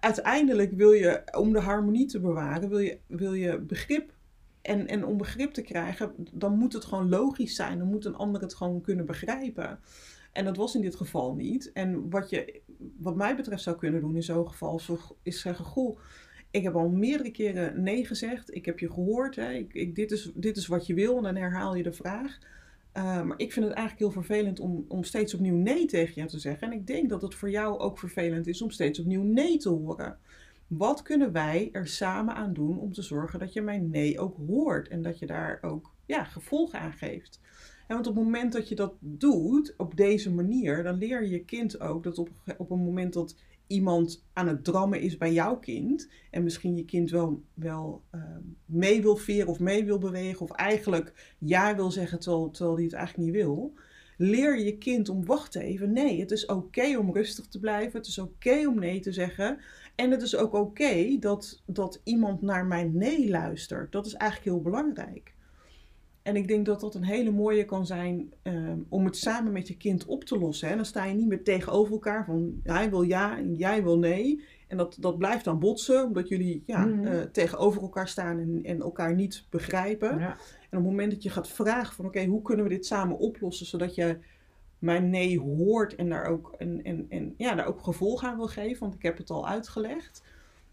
uiteindelijk 0.00 0.72
wil 0.72 0.92
je, 0.92 1.22
om 1.38 1.52
de 1.52 1.60
harmonie 1.60 2.06
te 2.06 2.20
bewaren, 2.20 2.68
wil 2.68 2.78
je, 2.78 2.98
wil 3.06 3.34
je 3.34 3.58
begrip. 3.58 4.14
En, 4.62 4.86
en 4.86 5.04
om 5.04 5.16
begrip 5.16 5.52
te 5.52 5.62
krijgen, 5.62 6.12
dan 6.32 6.58
moet 6.58 6.72
het 6.72 6.84
gewoon 6.84 7.08
logisch 7.08 7.54
zijn. 7.54 7.78
Dan 7.78 7.88
moet 7.88 8.04
een 8.04 8.16
ander 8.16 8.40
het 8.40 8.54
gewoon 8.54 8.80
kunnen 8.80 9.06
begrijpen. 9.06 9.80
En 10.36 10.44
dat 10.44 10.56
was 10.56 10.74
in 10.74 10.80
dit 10.80 10.96
geval 10.96 11.34
niet. 11.34 11.72
En 11.72 12.10
wat 12.10 12.30
je, 12.30 12.60
wat 12.98 13.16
mij 13.16 13.36
betreft, 13.36 13.62
zou 13.62 13.76
kunnen 13.76 14.00
doen 14.00 14.16
in 14.16 14.22
zo'n 14.22 14.48
geval, 14.48 14.80
is 15.22 15.40
zeggen: 15.40 15.64
Goh, 15.64 15.98
ik 16.50 16.62
heb 16.62 16.74
al 16.74 16.88
meerdere 16.88 17.30
keren 17.30 17.82
nee 17.82 18.06
gezegd. 18.06 18.54
Ik 18.54 18.64
heb 18.64 18.78
je 18.78 18.92
gehoord. 18.92 19.36
Hè. 19.36 19.52
Ik, 19.52 19.94
dit, 19.94 20.10
is, 20.10 20.30
dit 20.34 20.56
is 20.56 20.66
wat 20.66 20.86
je 20.86 20.94
wil. 20.94 21.16
En 21.16 21.22
dan 21.22 21.36
herhaal 21.36 21.74
je 21.74 21.82
de 21.82 21.92
vraag. 21.92 22.38
Uh, 22.96 23.22
maar 23.22 23.38
ik 23.38 23.52
vind 23.52 23.66
het 23.66 23.74
eigenlijk 23.74 23.98
heel 23.98 24.22
vervelend 24.22 24.60
om, 24.60 24.84
om 24.88 25.04
steeds 25.04 25.34
opnieuw 25.34 25.56
nee 25.56 25.86
tegen 25.86 26.14
jou 26.14 26.28
te 26.28 26.38
zeggen. 26.38 26.70
En 26.70 26.78
ik 26.78 26.86
denk 26.86 27.08
dat 27.08 27.22
het 27.22 27.34
voor 27.34 27.50
jou 27.50 27.78
ook 27.78 27.98
vervelend 27.98 28.46
is 28.46 28.62
om 28.62 28.70
steeds 28.70 28.98
opnieuw 28.98 29.22
nee 29.22 29.56
te 29.56 29.68
horen. 29.68 30.18
Wat 30.66 31.02
kunnen 31.02 31.32
wij 31.32 31.68
er 31.72 31.86
samen 31.86 32.34
aan 32.34 32.52
doen 32.52 32.78
om 32.78 32.92
te 32.92 33.02
zorgen 33.02 33.38
dat 33.38 33.52
je 33.52 33.60
mijn 33.60 33.90
nee 33.90 34.20
ook 34.20 34.36
hoort 34.46 34.88
en 34.88 35.02
dat 35.02 35.18
je 35.18 35.26
daar 35.26 35.58
ook 35.62 35.92
ja, 36.06 36.24
gevolgen 36.24 36.78
aan 36.80 36.92
geeft? 36.92 37.40
En 37.86 37.94
want 37.94 38.06
op 38.06 38.14
het 38.14 38.24
moment 38.24 38.52
dat 38.52 38.68
je 38.68 38.74
dat 38.74 38.94
doet 38.98 39.74
op 39.76 39.96
deze 39.96 40.32
manier, 40.32 40.82
dan 40.82 40.98
leer 40.98 41.22
je 41.22 41.30
je 41.30 41.44
kind 41.44 41.80
ook 41.80 42.04
dat 42.04 42.18
op, 42.18 42.28
op 42.56 42.70
een 42.70 42.84
moment 42.84 43.12
dat 43.12 43.36
iemand 43.66 44.24
aan 44.32 44.48
het 44.48 44.64
drammen 44.64 45.00
is 45.00 45.16
bij 45.16 45.32
jouw 45.32 45.58
kind 45.58 46.08
en 46.30 46.42
misschien 46.42 46.76
je 46.76 46.84
kind 46.84 47.10
wel, 47.10 47.42
wel 47.54 48.02
uh, 48.14 48.22
mee 48.64 49.02
wil 49.02 49.16
veren 49.16 49.48
of 49.48 49.60
mee 49.60 49.84
wil 49.84 49.98
bewegen 49.98 50.40
of 50.40 50.50
eigenlijk 50.50 51.34
ja 51.38 51.76
wil 51.76 51.90
zeggen 51.90 52.20
terwijl, 52.20 52.74
hij 52.74 52.84
het 52.84 52.92
eigenlijk 52.92 53.28
niet 53.28 53.42
wil, 53.42 53.72
leer 54.16 54.58
je 54.58 54.78
kind 54.78 55.08
om 55.08 55.24
wacht 55.24 55.54
even, 55.54 55.92
nee, 55.92 56.20
het 56.20 56.30
is 56.30 56.46
oké 56.46 56.98
om 56.98 57.12
rustig 57.12 57.46
te 57.46 57.58
blijven, 57.58 57.98
het 57.98 58.06
is 58.06 58.18
oké 58.18 58.66
om 58.66 58.78
nee 58.78 59.00
te 59.00 59.12
zeggen 59.12 59.58
en 59.94 60.10
het 60.10 60.22
is 60.22 60.36
ook 60.36 60.52
oké 60.52 61.16
dat, 61.20 61.62
dat 61.66 62.00
iemand 62.04 62.42
naar 62.42 62.66
mijn 62.66 62.96
nee 62.96 63.30
luistert. 63.30 63.92
Dat 63.92 64.06
is 64.06 64.14
eigenlijk 64.14 64.50
heel 64.50 64.62
belangrijk. 64.62 65.34
En 66.26 66.36
ik 66.36 66.48
denk 66.48 66.66
dat 66.66 66.80
dat 66.80 66.94
een 66.94 67.04
hele 67.04 67.30
mooie 67.30 67.64
kan 67.64 67.86
zijn 67.86 68.32
um, 68.42 68.86
om 68.88 69.04
het 69.04 69.16
samen 69.16 69.52
met 69.52 69.68
je 69.68 69.76
kind 69.76 70.04
op 70.06 70.24
te 70.24 70.38
lossen. 70.38 70.68
En 70.68 70.76
dan 70.76 70.84
sta 70.84 71.04
je 71.04 71.14
niet 71.14 71.26
meer 71.28 71.42
tegenover 71.44 71.92
elkaar 71.92 72.24
van 72.24 72.60
hij 72.62 72.90
wil 72.90 73.02
ja 73.02 73.38
en 73.38 73.54
jij 73.54 73.82
wil 73.82 73.98
nee. 73.98 74.44
En 74.68 74.76
dat, 74.76 74.96
dat 75.00 75.18
blijft 75.18 75.44
dan 75.44 75.58
botsen, 75.58 76.04
omdat 76.04 76.28
jullie 76.28 76.62
ja, 76.66 76.84
Mhm. 76.84 77.06
uh, 77.06 77.20
tegenover 77.20 77.82
elkaar 77.82 78.08
staan 78.08 78.38
en, 78.38 78.60
en 78.62 78.80
elkaar 78.80 79.14
niet 79.14 79.44
begrijpen. 79.50 80.18
Ja. 80.18 80.30
En 80.30 80.36
En 80.70 80.78
op 80.78 80.84
het 80.84 80.92
moment 80.92 81.10
dat 81.10 81.22
je 81.22 81.30
gaat 81.30 81.48
vragen 81.48 81.94
van 81.94 82.06
oké, 82.06 82.24
hoe 82.24 82.42
kunnen 82.42 82.64
we 82.64 82.70
dit 82.70 82.86
samen 82.86 83.18
oplossen 83.18 83.66
zodat 83.66 83.94
je 83.94 84.18
mijn 84.78 85.10
nee 85.10 85.40
hoort 85.40 85.94
en 85.94 86.08
daar 86.08 86.26
ook, 86.26 86.54
en, 86.58 86.84
en, 86.84 87.06
en, 87.08 87.34
ja, 87.36 87.54
daar 87.54 87.66
ook 87.66 87.82
gevolg 87.82 88.24
aan 88.24 88.36
wil 88.36 88.46
geven, 88.48 88.80
want 88.80 88.94
ik 88.94 89.02
heb 89.02 89.18
het 89.18 89.30
al 89.30 89.48
uitgelegd, 89.48 90.22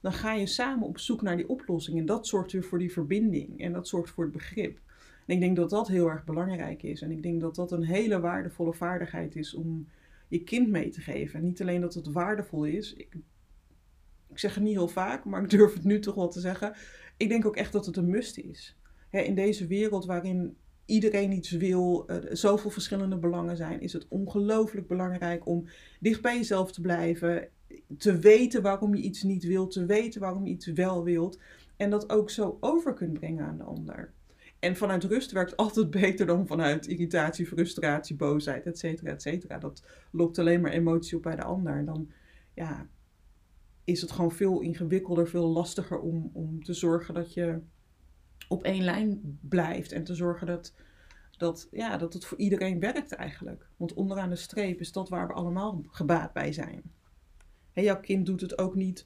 dan 0.01 0.13
ga 0.13 0.33
je 0.33 0.45
samen 0.47 0.87
op 0.87 0.97
zoek 0.99 1.21
naar 1.21 1.37
die 1.37 1.49
oplossing. 1.49 1.97
En 1.99 2.05
dat 2.05 2.27
zorgt 2.27 2.51
weer 2.51 2.63
voor 2.63 2.79
die 2.79 2.91
verbinding 2.91 3.61
en 3.61 3.73
dat 3.73 3.87
zorgt 3.87 4.09
voor 4.09 4.23
het 4.23 4.33
begrip. 4.33 4.79
En 5.25 5.35
ik 5.35 5.39
denk 5.39 5.55
dat 5.55 5.69
dat 5.69 5.87
heel 5.87 6.09
erg 6.09 6.23
belangrijk 6.23 6.83
is. 6.83 7.01
En 7.01 7.11
ik 7.11 7.23
denk 7.23 7.41
dat 7.41 7.55
dat 7.55 7.71
een 7.71 7.83
hele 7.83 8.19
waardevolle 8.19 8.73
vaardigheid 8.73 9.35
is 9.35 9.53
om 9.53 9.87
je 10.27 10.43
kind 10.43 10.69
mee 10.69 10.89
te 10.89 11.01
geven. 11.01 11.39
En 11.39 11.45
niet 11.45 11.61
alleen 11.61 11.81
dat 11.81 11.93
het 11.93 12.11
waardevol 12.11 12.63
is. 12.63 12.93
Ik, 12.93 13.15
ik 14.29 14.39
zeg 14.39 14.55
het 14.55 14.63
niet 14.63 14.75
heel 14.75 14.87
vaak, 14.87 15.25
maar 15.25 15.43
ik 15.43 15.49
durf 15.49 15.73
het 15.73 15.83
nu 15.83 15.99
toch 15.99 16.15
wel 16.15 16.29
te 16.29 16.39
zeggen. 16.39 16.73
Ik 17.17 17.29
denk 17.29 17.45
ook 17.45 17.55
echt 17.55 17.71
dat 17.71 17.85
het 17.85 17.97
een 17.97 18.09
must 18.09 18.37
is. 18.37 18.77
in 19.09 19.35
deze 19.35 19.67
wereld 19.67 20.05
waarin 20.05 20.55
iedereen 20.85 21.31
iets 21.31 21.51
wil, 21.51 22.05
uh, 22.07 22.17
zoveel 22.31 22.69
verschillende 22.69 23.17
belangen 23.17 23.57
zijn, 23.57 23.81
is 23.81 23.93
het 23.93 24.07
ongelooflijk 24.07 24.87
belangrijk 24.87 25.45
om 25.45 25.67
dicht 25.99 26.21
bij 26.21 26.35
jezelf 26.35 26.71
te 26.71 26.81
blijven. 26.81 27.47
Te 27.97 28.17
weten 28.17 28.61
waarom 28.61 28.95
je 28.95 29.01
iets 29.01 29.23
niet 29.23 29.43
wilt, 29.43 29.71
te 29.71 29.85
weten 29.85 30.21
waarom 30.21 30.45
je 30.45 30.51
iets 30.51 30.67
wel 30.67 31.03
wilt. 31.03 31.39
En 31.77 31.89
dat 31.89 32.09
ook 32.09 32.29
zo 32.29 32.57
over 32.59 32.93
kunt 32.93 33.13
brengen 33.13 33.45
aan 33.45 33.57
de 33.57 33.63
ander. 33.63 34.13
En 34.63 34.75
vanuit 34.75 35.03
rust 35.03 35.31
werkt 35.31 35.57
altijd 35.57 35.89
beter 36.01 36.25
dan 36.25 36.47
vanuit 36.47 36.87
irritatie, 36.87 37.47
frustratie, 37.47 38.15
boosheid, 38.15 38.65
et 38.65 38.79
cetera, 38.79 39.11
et 39.11 39.21
cetera. 39.21 39.57
Dat 39.57 39.83
lokt 40.11 40.39
alleen 40.39 40.61
maar 40.61 40.71
emotie 40.71 41.17
op 41.17 41.23
bij 41.23 41.35
de 41.35 41.43
ander. 41.43 41.77
En 41.77 41.85
dan 41.85 42.11
ja, 42.53 42.87
is 43.83 44.01
het 44.01 44.11
gewoon 44.11 44.31
veel 44.31 44.59
ingewikkelder, 44.59 45.27
veel 45.27 45.47
lastiger 45.47 45.99
om, 45.99 46.29
om 46.33 46.63
te 46.63 46.73
zorgen 46.73 47.13
dat 47.13 47.33
je 47.33 47.59
op 48.47 48.63
één 48.63 48.83
lijn 48.83 49.37
blijft. 49.41 49.91
En 49.91 50.03
te 50.03 50.15
zorgen 50.15 50.47
dat, 50.47 50.73
dat, 51.37 51.67
ja, 51.71 51.97
dat 51.97 52.13
het 52.13 52.25
voor 52.25 52.37
iedereen 52.37 52.79
werkt 52.79 53.11
eigenlijk. 53.11 53.67
Want 53.77 53.93
onderaan 53.93 54.29
de 54.29 54.35
streep 54.35 54.79
is 54.79 54.91
dat 54.91 55.09
waar 55.09 55.27
we 55.27 55.33
allemaal 55.33 55.83
gebaat 55.87 56.33
bij 56.33 56.51
zijn. 56.51 56.81
En 57.73 57.83
jouw 57.83 57.99
kind 57.99 58.25
doet 58.25 58.41
het 58.41 58.57
ook 58.57 58.75
niet 58.75 59.05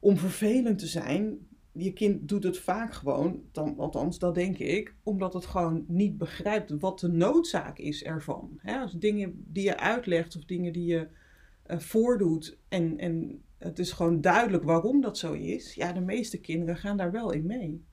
om 0.00 0.16
vervelend 0.16 0.78
te 0.78 0.86
zijn 0.86 1.46
je 1.74 1.92
kind 1.92 2.28
doet 2.28 2.44
het 2.44 2.58
vaak 2.58 2.92
gewoon, 2.92 3.42
dan, 3.52 3.78
althans 3.78 4.18
dat 4.18 4.34
denk 4.34 4.58
ik, 4.58 4.94
omdat 5.02 5.32
het 5.34 5.46
gewoon 5.46 5.84
niet 5.88 6.18
begrijpt 6.18 6.70
wat 6.70 7.00
de 7.00 7.08
noodzaak 7.08 7.78
is 7.78 8.04
ervan. 8.04 8.60
Als 8.64 8.92
dingen 8.92 9.44
die 9.46 9.64
je 9.64 9.78
uitlegt 9.78 10.36
of 10.36 10.44
dingen 10.44 10.72
die 10.72 10.86
je 10.86 11.08
uh, 11.66 11.78
voordoet 11.78 12.58
en, 12.68 12.98
en 12.98 13.42
het 13.58 13.78
is 13.78 13.92
gewoon 13.92 14.20
duidelijk 14.20 14.64
waarom 14.64 15.00
dat 15.00 15.18
zo 15.18 15.32
is, 15.32 15.74
ja, 15.74 15.92
de 15.92 16.00
meeste 16.00 16.40
kinderen 16.40 16.76
gaan 16.76 16.96
daar 16.96 17.12
wel 17.12 17.32
in 17.32 17.46
mee. 17.46 17.84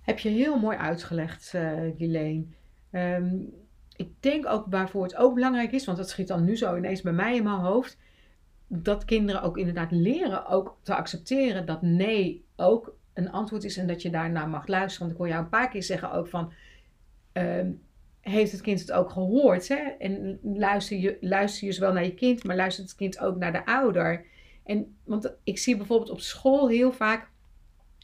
Heb 0.00 0.18
je 0.18 0.28
heel 0.28 0.58
mooi 0.58 0.76
uitgelegd, 0.76 1.52
uh, 1.54 2.42
ik 3.96 4.08
denk 4.20 4.46
ook 4.46 4.66
waarvoor 4.70 5.02
het 5.02 5.16
ook 5.16 5.34
belangrijk 5.34 5.72
is, 5.72 5.84
want 5.84 5.98
dat 5.98 6.08
schiet 6.08 6.28
dan 6.28 6.44
nu 6.44 6.56
zo 6.56 6.76
ineens 6.76 7.02
bij 7.02 7.12
mij 7.12 7.36
in 7.36 7.42
mijn 7.42 7.56
hoofd 7.56 7.98
dat 8.66 9.04
kinderen 9.04 9.42
ook 9.42 9.58
inderdaad 9.58 9.90
leren 9.90 10.46
ook 10.46 10.78
te 10.82 10.94
accepteren 10.94 11.66
dat 11.66 11.82
nee 11.82 12.44
ook 12.56 12.96
een 13.14 13.30
antwoord 13.30 13.64
is 13.64 13.76
en 13.76 13.86
dat 13.86 14.02
je 14.02 14.10
daarna 14.10 14.46
mag 14.46 14.66
luisteren. 14.66 14.98
Want 14.98 15.10
ik 15.10 15.16
hoor 15.16 15.28
jou 15.28 15.42
een 15.42 15.50
paar 15.50 15.68
keer 15.68 15.82
zeggen 15.82 16.12
ook 16.12 16.28
van, 16.28 16.52
ehm, 17.32 17.70
heeft 18.20 18.52
het 18.52 18.60
kind 18.60 18.80
het 18.80 18.92
ook 18.92 19.10
gehoord? 19.10 19.68
Hè? 19.68 19.74
En 19.98 20.38
luister 20.42 20.96
je, 20.96 21.16
luister 21.20 21.66
je 21.66 21.72
zowel 21.72 21.92
naar 21.92 22.04
je 22.04 22.14
kind, 22.14 22.44
maar 22.44 22.56
luistert 22.56 22.88
het 22.88 22.96
kind 22.96 23.18
ook 23.18 23.36
naar 23.36 23.52
de 23.52 23.66
ouder? 23.66 24.26
En, 24.64 24.96
want 25.04 25.34
ik 25.44 25.58
zie 25.58 25.76
bijvoorbeeld 25.76 26.10
op 26.10 26.20
school 26.20 26.68
heel 26.68 26.92
vaak 26.92 27.28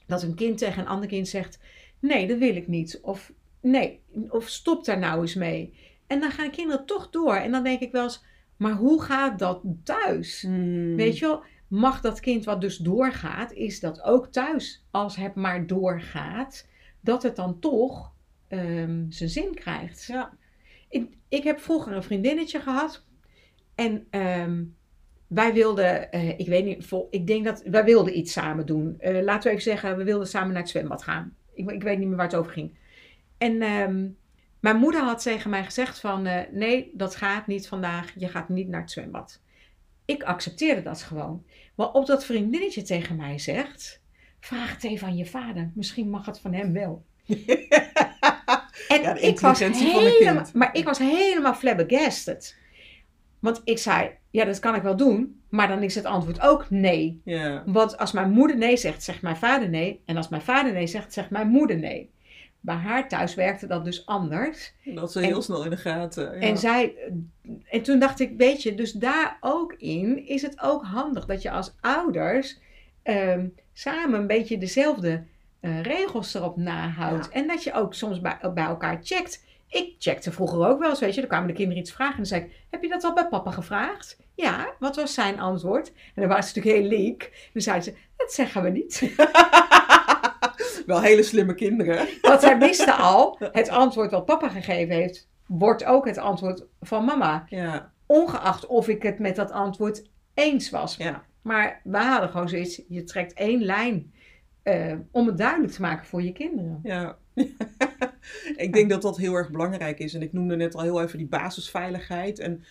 dat 0.06 0.22
een 0.22 0.34
kind 0.34 0.58
tegen 0.58 0.82
een 0.82 0.88
ander 0.88 1.08
kind 1.08 1.28
zegt, 1.28 1.58
nee, 1.98 2.26
dat 2.26 2.38
wil 2.38 2.56
ik 2.56 2.68
niet. 2.68 2.98
Of 3.02 3.32
nee, 3.60 4.00
of 4.28 4.48
stop 4.48 4.84
daar 4.84 4.98
nou 4.98 5.20
eens 5.20 5.34
mee. 5.34 5.74
En 6.06 6.20
dan 6.20 6.30
gaan 6.30 6.50
kinderen 6.50 6.86
toch 6.86 7.10
door. 7.10 7.34
En 7.34 7.50
dan 7.50 7.64
denk 7.64 7.80
ik 7.80 7.92
wel 7.92 8.02
eens, 8.02 8.24
maar 8.62 8.72
hoe 8.72 9.02
gaat 9.02 9.38
dat 9.38 9.62
thuis? 9.84 10.42
Hmm. 10.42 10.96
Weet 10.96 11.18
je 11.18 11.26
wel, 11.26 11.42
mag 11.68 12.00
dat 12.00 12.20
kind 12.20 12.44
wat 12.44 12.60
dus 12.60 12.76
doorgaat, 12.76 13.52
is 13.52 13.80
dat 13.80 14.02
ook 14.02 14.26
thuis, 14.26 14.84
als 14.90 15.16
het 15.16 15.34
maar 15.34 15.66
doorgaat, 15.66 16.68
dat 17.00 17.22
het 17.22 17.36
dan 17.36 17.58
toch 17.58 18.12
um, 18.48 19.06
zijn 19.08 19.30
zin 19.30 19.54
krijgt. 19.54 20.04
Ja. 20.04 20.32
Ik, 20.88 21.16
ik 21.28 21.42
heb 21.42 21.60
vroeger 21.60 21.92
een 21.92 22.02
vriendinnetje 22.02 22.60
gehad 22.60 23.04
en 23.74 24.06
um, 24.10 24.76
wij 25.26 25.52
wilden, 25.52 26.08
uh, 26.10 26.38
ik 26.38 26.46
weet 26.46 26.64
niet, 26.64 26.86
vol, 26.86 27.08
ik 27.10 27.26
denk 27.26 27.44
dat 27.44 27.62
wij 27.64 27.84
wilden 27.84 28.18
iets 28.18 28.32
samen 28.32 28.66
doen. 28.66 28.96
Uh, 29.00 29.22
laten 29.22 29.42
we 29.42 29.50
even 29.50 29.70
zeggen, 29.70 29.96
we 29.96 30.04
wilden 30.04 30.26
samen 30.26 30.52
naar 30.52 30.62
het 30.62 30.70
zwembad 30.70 31.02
gaan. 31.02 31.36
Ik, 31.54 31.70
ik 31.70 31.82
weet 31.82 31.98
niet 31.98 32.08
meer 32.08 32.16
waar 32.16 32.26
het 32.26 32.36
over 32.36 32.52
ging. 32.52 32.78
En 33.38 33.62
um, 33.62 34.16
mijn 34.62 34.76
moeder 34.76 35.00
had 35.00 35.22
tegen 35.22 35.50
mij 35.50 35.64
gezegd 35.64 36.00
van 36.00 36.26
uh, 36.26 36.40
nee, 36.50 36.90
dat 36.94 37.16
gaat 37.16 37.46
niet 37.46 37.68
vandaag. 37.68 38.12
Je 38.16 38.28
gaat 38.28 38.48
niet 38.48 38.68
naar 38.68 38.80
het 38.80 38.90
zwembad. 38.90 39.40
Ik 40.04 40.22
accepteerde 40.22 40.82
dat 40.82 41.02
gewoon. 41.02 41.44
Maar 41.74 41.92
op 41.92 42.06
dat 42.06 42.24
vriendinnetje 42.24 42.82
tegen 42.82 43.16
mij 43.16 43.38
zegt, 43.38 44.02
vraag 44.40 44.74
het 44.74 44.84
even 44.84 45.06
aan 45.06 45.16
je 45.16 45.26
vader. 45.26 45.70
Misschien 45.74 46.10
mag 46.10 46.26
het 46.26 46.40
van 46.40 46.52
hem 46.52 46.72
wel. 46.72 47.04
en 48.88 49.02
ja, 49.02 49.14
ik 49.14 49.40
was 49.40 49.58
helemaal, 49.58 50.46
maar 50.52 50.76
ik 50.76 50.84
was 50.84 50.98
helemaal 50.98 51.54
flabbergasted. 51.54 52.56
Want 53.38 53.60
ik 53.64 53.78
zei, 53.78 54.10
ja, 54.30 54.44
dat 54.44 54.58
kan 54.58 54.74
ik 54.74 54.82
wel 54.82 54.96
doen. 54.96 55.42
Maar 55.48 55.68
dan 55.68 55.82
is 55.82 55.94
het 55.94 56.04
antwoord 56.04 56.40
ook 56.40 56.70
nee. 56.70 57.20
Want 57.66 57.98
als 57.98 58.12
mijn 58.12 58.30
moeder 58.30 58.56
nee 58.56 58.76
zegt, 58.76 59.02
zegt 59.02 59.22
mijn 59.22 59.36
vader 59.36 59.68
nee. 59.68 60.02
En 60.04 60.16
als 60.16 60.28
mijn 60.28 60.42
vader 60.42 60.72
nee 60.72 60.86
zegt, 60.86 61.12
zegt 61.12 61.30
mijn 61.30 61.48
moeder 61.48 61.78
nee. 61.78 62.10
Bij 62.64 62.74
haar 62.74 63.08
thuis 63.08 63.34
werkte 63.34 63.66
dat 63.66 63.84
dus 63.84 64.06
anders. 64.06 64.72
Dat 64.84 65.12
ze 65.12 65.20
heel 65.20 65.42
snel 65.42 65.64
in 65.64 65.70
de 65.70 65.76
gaten. 65.76 66.24
Ja. 66.34 66.40
En, 66.40 66.58
zij, 66.58 66.94
en 67.70 67.82
toen 67.82 67.98
dacht 67.98 68.20
ik, 68.20 68.32
weet 68.36 68.62
je, 68.62 68.74
dus 68.74 68.92
daar 68.92 69.36
ook 69.40 69.72
in 69.72 70.26
is 70.26 70.42
het 70.42 70.60
ook 70.60 70.84
handig 70.84 71.26
dat 71.26 71.42
je 71.42 71.50
als 71.50 71.74
ouders 71.80 72.58
ehm, 73.02 73.46
samen 73.72 74.20
een 74.20 74.26
beetje 74.26 74.58
dezelfde 74.58 75.24
uh, 75.60 75.82
regels 75.82 76.34
erop 76.34 76.56
nahoudt. 76.56 77.28
En 77.28 77.46
dat 77.46 77.62
je 77.62 77.72
ook 77.72 77.94
soms 77.94 78.20
bij, 78.20 78.38
bij 78.54 78.64
elkaar 78.64 78.98
checkt. 79.02 79.44
Ik 79.68 79.94
checkte 79.98 80.32
vroeger 80.32 80.68
ook 80.68 80.78
wel 80.78 80.90
eens, 80.90 81.00
weet 81.00 81.14
je, 81.14 81.20
dan 81.20 81.28
kwamen 81.28 81.48
de 81.48 81.54
kinderen 81.54 81.82
iets 81.82 81.92
vragen 81.92 82.12
en 82.12 82.18
dan 82.18 82.26
zei 82.26 82.42
ik, 82.42 82.50
heb 82.70 82.82
je 82.82 82.88
dat 82.88 83.04
al 83.04 83.14
bij 83.14 83.28
papa 83.28 83.50
gevraagd? 83.50 84.18
Ja, 84.34 84.74
wat 84.78 84.96
was 84.96 85.14
zijn 85.14 85.40
antwoord? 85.40 85.92
En 86.14 86.22
dan 86.22 86.28
was 86.28 86.48
ze 86.48 86.56
natuurlijk 86.56 86.82
heel 86.84 86.98
leek. 86.98 87.48
Dan 87.52 87.62
zeiden 87.62 87.84
ze, 87.84 87.98
dat 88.16 88.32
zeggen 88.32 88.62
we 88.62 88.70
niet. 88.70 89.00
Wel 90.86 91.00
hele 91.00 91.22
slimme 91.22 91.54
kinderen. 91.54 92.08
Want 92.22 92.40
zij 92.40 92.58
wisten 92.58 92.96
al, 92.96 93.38
het 93.52 93.68
antwoord 93.68 94.10
wat 94.10 94.24
papa 94.24 94.48
gegeven 94.48 94.94
heeft, 94.94 95.28
wordt 95.46 95.84
ook 95.84 96.06
het 96.06 96.18
antwoord 96.18 96.64
van 96.80 97.04
mama. 97.04 97.44
Ja. 97.48 97.92
Ongeacht 98.06 98.66
of 98.66 98.88
ik 98.88 99.02
het 99.02 99.18
met 99.18 99.36
dat 99.36 99.50
antwoord 99.50 100.10
eens 100.34 100.70
was. 100.70 100.96
Ja. 100.96 101.24
Maar 101.42 101.80
we 101.84 101.98
hadden 101.98 102.28
gewoon 102.28 102.48
zoiets, 102.48 102.82
je 102.88 103.04
trekt 103.04 103.32
één 103.32 103.62
lijn 103.62 104.12
uh, 104.64 104.94
om 105.10 105.26
het 105.26 105.38
duidelijk 105.38 105.72
te 105.72 105.80
maken 105.80 106.06
voor 106.06 106.22
je 106.22 106.32
kinderen. 106.32 106.80
Ja. 106.82 107.16
ik 108.56 108.72
denk 108.72 108.90
dat 108.90 109.02
dat 109.02 109.16
heel 109.16 109.34
erg 109.34 109.50
belangrijk 109.50 109.98
is. 109.98 110.14
En 110.14 110.22
ik 110.22 110.32
noemde 110.32 110.56
net 110.56 110.74
al 110.74 110.82
heel 110.82 111.02
even 111.02 111.18
die 111.18 111.26
basisveiligheid. 111.26 112.38
En 112.38 112.64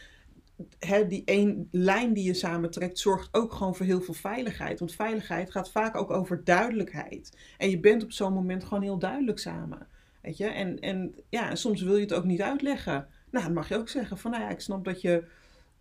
die 1.08 1.22
één 1.26 1.68
lijn 1.72 2.14
die 2.14 2.24
je 2.24 2.34
samentrekt 2.34 3.00
zorgt 3.00 3.30
ook 3.32 3.54
gewoon 3.54 3.76
voor 3.76 3.86
heel 3.86 4.02
veel 4.02 4.14
veiligheid. 4.14 4.80
Want 4.80 4.94
veiligheid 4.94 5.52
gaat 5.52 5.72
vaak 5.72 5.96
ook 5.96 6.12
over 6.12 6.44
duidelijkheid. 6.44 7.38
En 7.58 7.70
je 7.70 7.80
bent 7.80 8.04
op 8.04 8.12
zo'n 8.12 8.34
moment 8.34 8.64
gewoon 8.64 8.84
heel 8.84 9.00
duidelijk 9.00 9.40
samen. 9.40 9.88
Weet 10.22 10.38
je? 10.38 10.46
En, 10.46 10.80
en 10.80 11.16
ja, 11.30 11.56
soms 11.56 11.82
wil 11.82 11.96
je 11.96 12.02
het 12.02 12.14
ook 12.14 12.24
niet 12.24 12.42
uitleggen. 12.42 13.08
Nou, 13.32 13.46
dan 13.46 13.54
mag 13.54 13.70
je 13.70 13.78
ook 13.78 13.90
zeggen 13.90 14.18
van, 14.18 14.32
nou 14.32 14.44
ja, 14.44 14.50
ik 14.50 14.60
snap 14.60 14.86
dat 14.86 15.02
je 15.02 15.24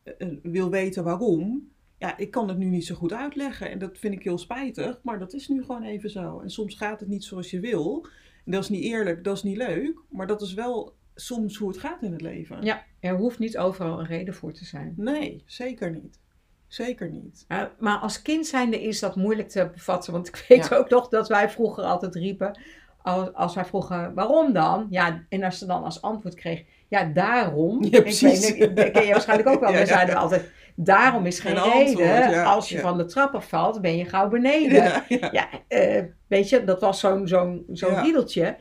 eh, 0.02 0.14
eh, 0.18 0.28
wil 0.42 0.70
weten 0.70 1.04
waarom. 1.04 1.68
Ja, 1.98 2.16
ik 2.16 2.30
kan 2.30 2.48
het 2.48 2.58
nu 2.58 2.66
niet 2.66 2.86
zo 2.86 2.94
goed 2.94 3.12
uitleggen 3.12 3.70
en 3.70 3.78
dat 3.78 3.98
vind 3.98 4.14
ik 4.14 4.22
heel 4.22 4.38
spijtig, 4.38 5.00
maar 5.02 5.18
dat 5.18 5.32
is 5.32 5.48
nu 5.48 5.62
gewoon 5.62 5.82
even 5.82 6.10
zo. 6.10 6.40
En 6.40 6.50
soms 6.50 6.74
gaat 6.74 7.00
het 7.00 7.08
niet 7.08 7.24
zoals 7.24 7.50
je 7.50 7.60
wil. 7.60 8.06
En 8.44 8.52
dat 8.52 8.62
is 8.62 8.68
niet 8.68 8.82
eerlijk, 8.82 9.24
dat 9.24 9.36
is 9.36 9.42
niet 9.42 9.56
leuk, 9.56 10.00
maar 10.08 10.26
dat 10.26 10.42
is 10.42 10.54
wel 10.54 10.94
soms 11.20 11.56
hoe 11.56 11.68
het 11.68 11.78
gaat 11.78 12.02
in 12.02 12.12
het 12.12 12.20
leven. 12.20 12.62
Ja, 12.62 12.82
er 13.00 13.16
hoeft 13.16 13.38
niet 13.38 13.58
overal 13.58 13.98
een 13.98 14.06
reden 14.06 14.34
voor 14.34 14.52
te 14.52 14.64
zijn. 14.64 14.94
Nee, 14.96 15.42
zeker 15.46 15.90
niet. 15.90 16.18
Zeker 16.66 17.10
niet. 17.10 17.46
maar 17.78 17.98
als 17.98 18.22
kind 18.22 18.46
zijnde 18.46 18.82
is 18.82 19.00
dat 19.00 19.16
moeilijk 19.16 19.48
te 19.48 19.70
bevatten. 19.72 20.12
Want 20.12 20.28
ik 20.28 20.44
weet 20.48 20.74
ook 20.74 20.88
nog 20.88 21.08
dat 21.08 21.28
wij 21.28 21.50
vroeger 21.50 21.84
altijd 21.84 22.14
riepen. 22.14 22.58
Als, 23.02 23.32
als 23.32 23.54
wij 23.54 23.64
vroegen 23.64 24.14
waarom 24.14 24.52
dan? 24.52 24.86
Ja, 24.90 25.24
en 25.28 25.42
als 25.42 25.58
ze 25.58 25.66
dan 25.66 25.84
als 25.84 26.02
antwoord 26.02 26.34
kreeg. 26.34 26.64
Ja, 26.88 27.04
daarom. 27.04 27.84
Ja, 27.84 28.00
precies. 28.00 28.52
Ik 28.52 28.74
ken 28.74 29.06
je 29.06 29.12
waarschijnlijk 29.12 29.48
ook 29.48 29.60
wel. 29.60 29.72
We 29.80 29.86
zeiden 29.86 30.14
altijd. 30.14 30.50
Daarom 30.74 31.26
is 31.26 31.40
geen 31.40 31.62
reden. 31.62 32.44
als 32.44 32.68
je 32.68 32.78
van 32.78 32.98
de 32.98 33.04
trap 33.04 33.34
afvalt, 33.34 33.80
ben 33.80 33.96
je 33.96 34.04
gauw 34.04 34.28
beneden. 34.28 35.02
Ja, 35.32 35.48
uh, 35.68 36.02
weet 36.26 36.48
je, 36.48 36.64
dat 36.64 36.80
was 36.80 37.00
zo'n 37.00 37.28
zo'n 37.28 37.64
zo'n 37.72 38.02
riedeltje. 38.02 38.56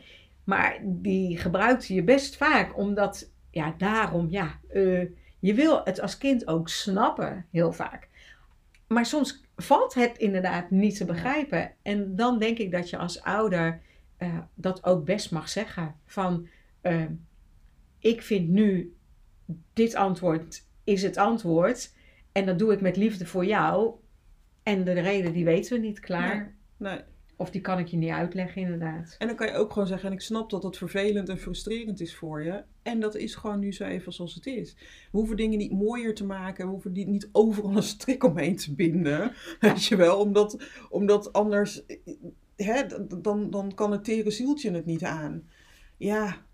Maar 0.49 0.79
die 0.83 1.37
gebruikte 1.37 1.93
je 1.93 2.03
best 2.03 2.37
vaak, 2.37 2.77
omdat, 2.77 3.31
ja, 3.51 3.73
daarom, 3.77 4.27
ja, 4.29 4.59
uh, 4.73 5.05
je 5.39 5.53
wil 5.53 5.81
het 5.83 6.01
als 6.01 6.17
kind 6.17 6.47
ook 6.47 6.69
snappen, 6.69 7.45
heel 7.51 7.73
vaak. 7.73 8.07
Maar 8.87 9.05
soms 9.05 9.43
valt 9.55 9.93
het 9.93 10.17
inderdaad 10.17 10.69
niet 10.69 10.97
te 10.97 11.05
begrijpen. 11.05 11.71
En 11.81 12.15
dan 12.15 12.39
denk 12.39 12.57
ik 12.57 12.71
dat 12.71 12.89
je 12.89 12.97
als 12.97 13.21
ouder 13.21 13.81
eh, 14.17 14.37
dat 14.53 14.83
ook 14.83 15.05
best 15.05 15.31
mag 15.31 15.49
zeggen. 15.49 15.95
Van, 16.05 16.47
eh, 16.81 17.05
ik 17.99 18.21
vind 18.21 18.49
nu 18.49 18.95
dit 19.73 19.95
antwoord 19.95 20.65
is 20.83 21.03
het 21.03 21.17
antwoord. 21.17 21.93
En 22.31 22.45
dat 22.45 22.59
doe 22.59 22.73
ik 22.73 22.81
met 22.81 22.97
liefde 22.97 23.25
voor 23.25 23.45
jou. 23.45 23.93
En 24.63 24.83
de 24.83 24.93
reden 24.93 25.33
die 25.33 25.45
weten 25.45 25.73
we 25.73 25.87
niet, 25.87 25.99
klaar. 25.99 26.55
Nee. 26.77 26.99
Of 27.39 27.49
die 27.49 27.61
kan 27.61 27.79
ik 27.79 27.87
je 27.87 27.97
niet 27.97 28.09
uitleggen, 28.09 28.61
inderdaad. 28.61 29.15
En 29.17 29.27
dan 29.27 29.35
kan 29.35 29.47
je 29.47 29.53
ook 29.53 29.73
gewoon 29.73 29.87
zeggen, 29.87 30.07
en 30.07 30.13
ik 30.13 30.21
snap 30.21 30.49
dat 30.49 30.63
het 30.63 30.77
vervelend 30.77 31.29
en 31.29 31.37
frustrerend 31.37 32.01
is 32.01 32.15
voor 32.15 32.43
je. 32.43 32.63
En 32.83 32.99
dat 32.99 33.15
is 33.15 33.35
gewoon 33.35 33.59
nu 33.59 33.73
zo 33.73 33.83
even 33.83 34.13
zoals 34.13 34.35
het 34.35 34.45
is. 34.45 34.75
We 35.11 35.17
hoeven 35.17 35.37
dingen 35.37 35.57
niet 35.57 35.71
mooier 35.71 36.15
te 36.15 36.25
maken. 36.25 36.65
We 36.65 36.71
hoeven 36.71 36.93
die 36.93 37.07
niet 37.07 37.29
overal 37.31 37.75
een 37.75 37.83
strik 37.83 38.23
omheen 38.23 38.55
te 38.55 38.73
binden. 38.73 39.33
Weet 39.59 39.85
je 39.85 39.95
wel, 39.95 40.19
omdat, 40.19 40.63
omdat 40.89 41.33
anders, 41.33 41.81
hè, 42.55 42.83
dan, 43.21 43.49
dan 43.49 43.73
kan 43.73 43.91
het 43.91 44.03
tere 44.03 44.31
zieltje 44.31 44.71
het 44.71 44.85
niet 44.85 45.03
aan. 45.03 45.49
Ja, 45.97 46.45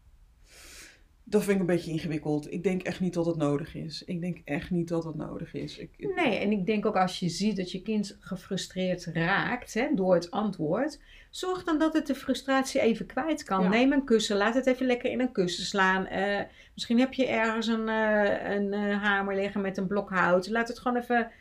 dat 1.28 1.44
vind 1.44 1.54
ik 1.56 1.60
een 1.60 1.76
beetje 1.76 1.92
ingewikkeld. 1.92 2.52
Ik 2.52 2.64
denk 2.64 2.82
echt 2.82 3.00
niet 3.00 3.14
dat 3.14 3.26
het 3.26 3.36
nodig 3.38 3.76
is. 3.76 4.04
Ik 4.04 4.22
denk 4.22 4.42
echt 4.44 4.70
niet 4.70 4.88
dat 4.88 5.04
het 5.04 5.16
nodig 5.16 5.54
is. 5.54 5.78
Ik, 5.78 5.90
Nee, 6.16 6.38
en 6.38 6.52
ik 6.52 6.66
denk 6.66 6.86
ook 6.86 6.96
als 6.96 7.20
je 7.20 7.30
ziet 7.30 7.58
dat 7.58 7.72
je 7.72 7.82
kind 7.82 8.18
gefrustreerd 8.20 9.06
raakt 9.06 9.74
hè, 9.74 9.88
door 9.96 10.14
het 10.14 10.32
antwoord, 10.32 11.00
zorg 11.30 11.64
dan 11.64 11.80
dat 11.80 11.94
het 11.94 12.08
de 12.08 12.16
frustratie 12.16 12.82
even 12.82 13.06
kwijt 13.06 13.44
kan. 13.44 13.64
Ja. 13.64 13.70
Neem 13.70 13.92
een 13.92 14.06
kussen, 14.06 14.38
laat 14.38 14.54
het 14.56 14.66
even 14.66 14.86
lekker 14.86 15.12
in 15.12 15.20
een 15.20 15.32
kussen 15.32 15.66
slaan. 15.66 16.06
Eh, 16.08 16.42
misschien 16.74 17.00
heb 17.00 17.14
je 17.14 17.28
ergens 17.28 17.68
een, 17.68 17.90
eh, 17.90 18.56
een 18.56 18.74
eh, 18.74 19.02
hamer 19.04 19.36
liggen 19.36 19.62
met 19.62 19.78
een 19.78 19.88
blok 19.88 20.10
hout. 20.10 20.50
Laat 20.50 20.68
het 20.68 20.80
gewoon 20.80 20.98
even, 21.02 21.32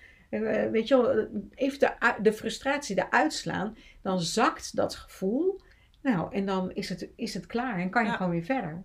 weet 0.70 0.88
je 0.88 0.96
wel, 0.96 1.26
even 1.54 1.78
de, 1.78 1.92
de 2.22 2.32
frustratie 2.32 2.98
eruit 2.98 3.32
slaan. 3.32 3.76
Dan 4.02 4.20
zakt 4.20 4.76
dat 4.76 4.94
gevoel. 4.94 5.60
Nou, 6.02 6.34
en 6.34 6.46
dan 6.46 6.72
is 6.72 6.88
het, 6.88 7.08
is 7.16 7.34
het 7.34 7.46
klaar 7.46 7.78
en 7.78 7.90
kan 7.90 8.02
je 8.04 8.08
Ja. 8.10 8.16
gewoon 8.16 8.32
weer 8.32 8.44
verder. 8.44 8.82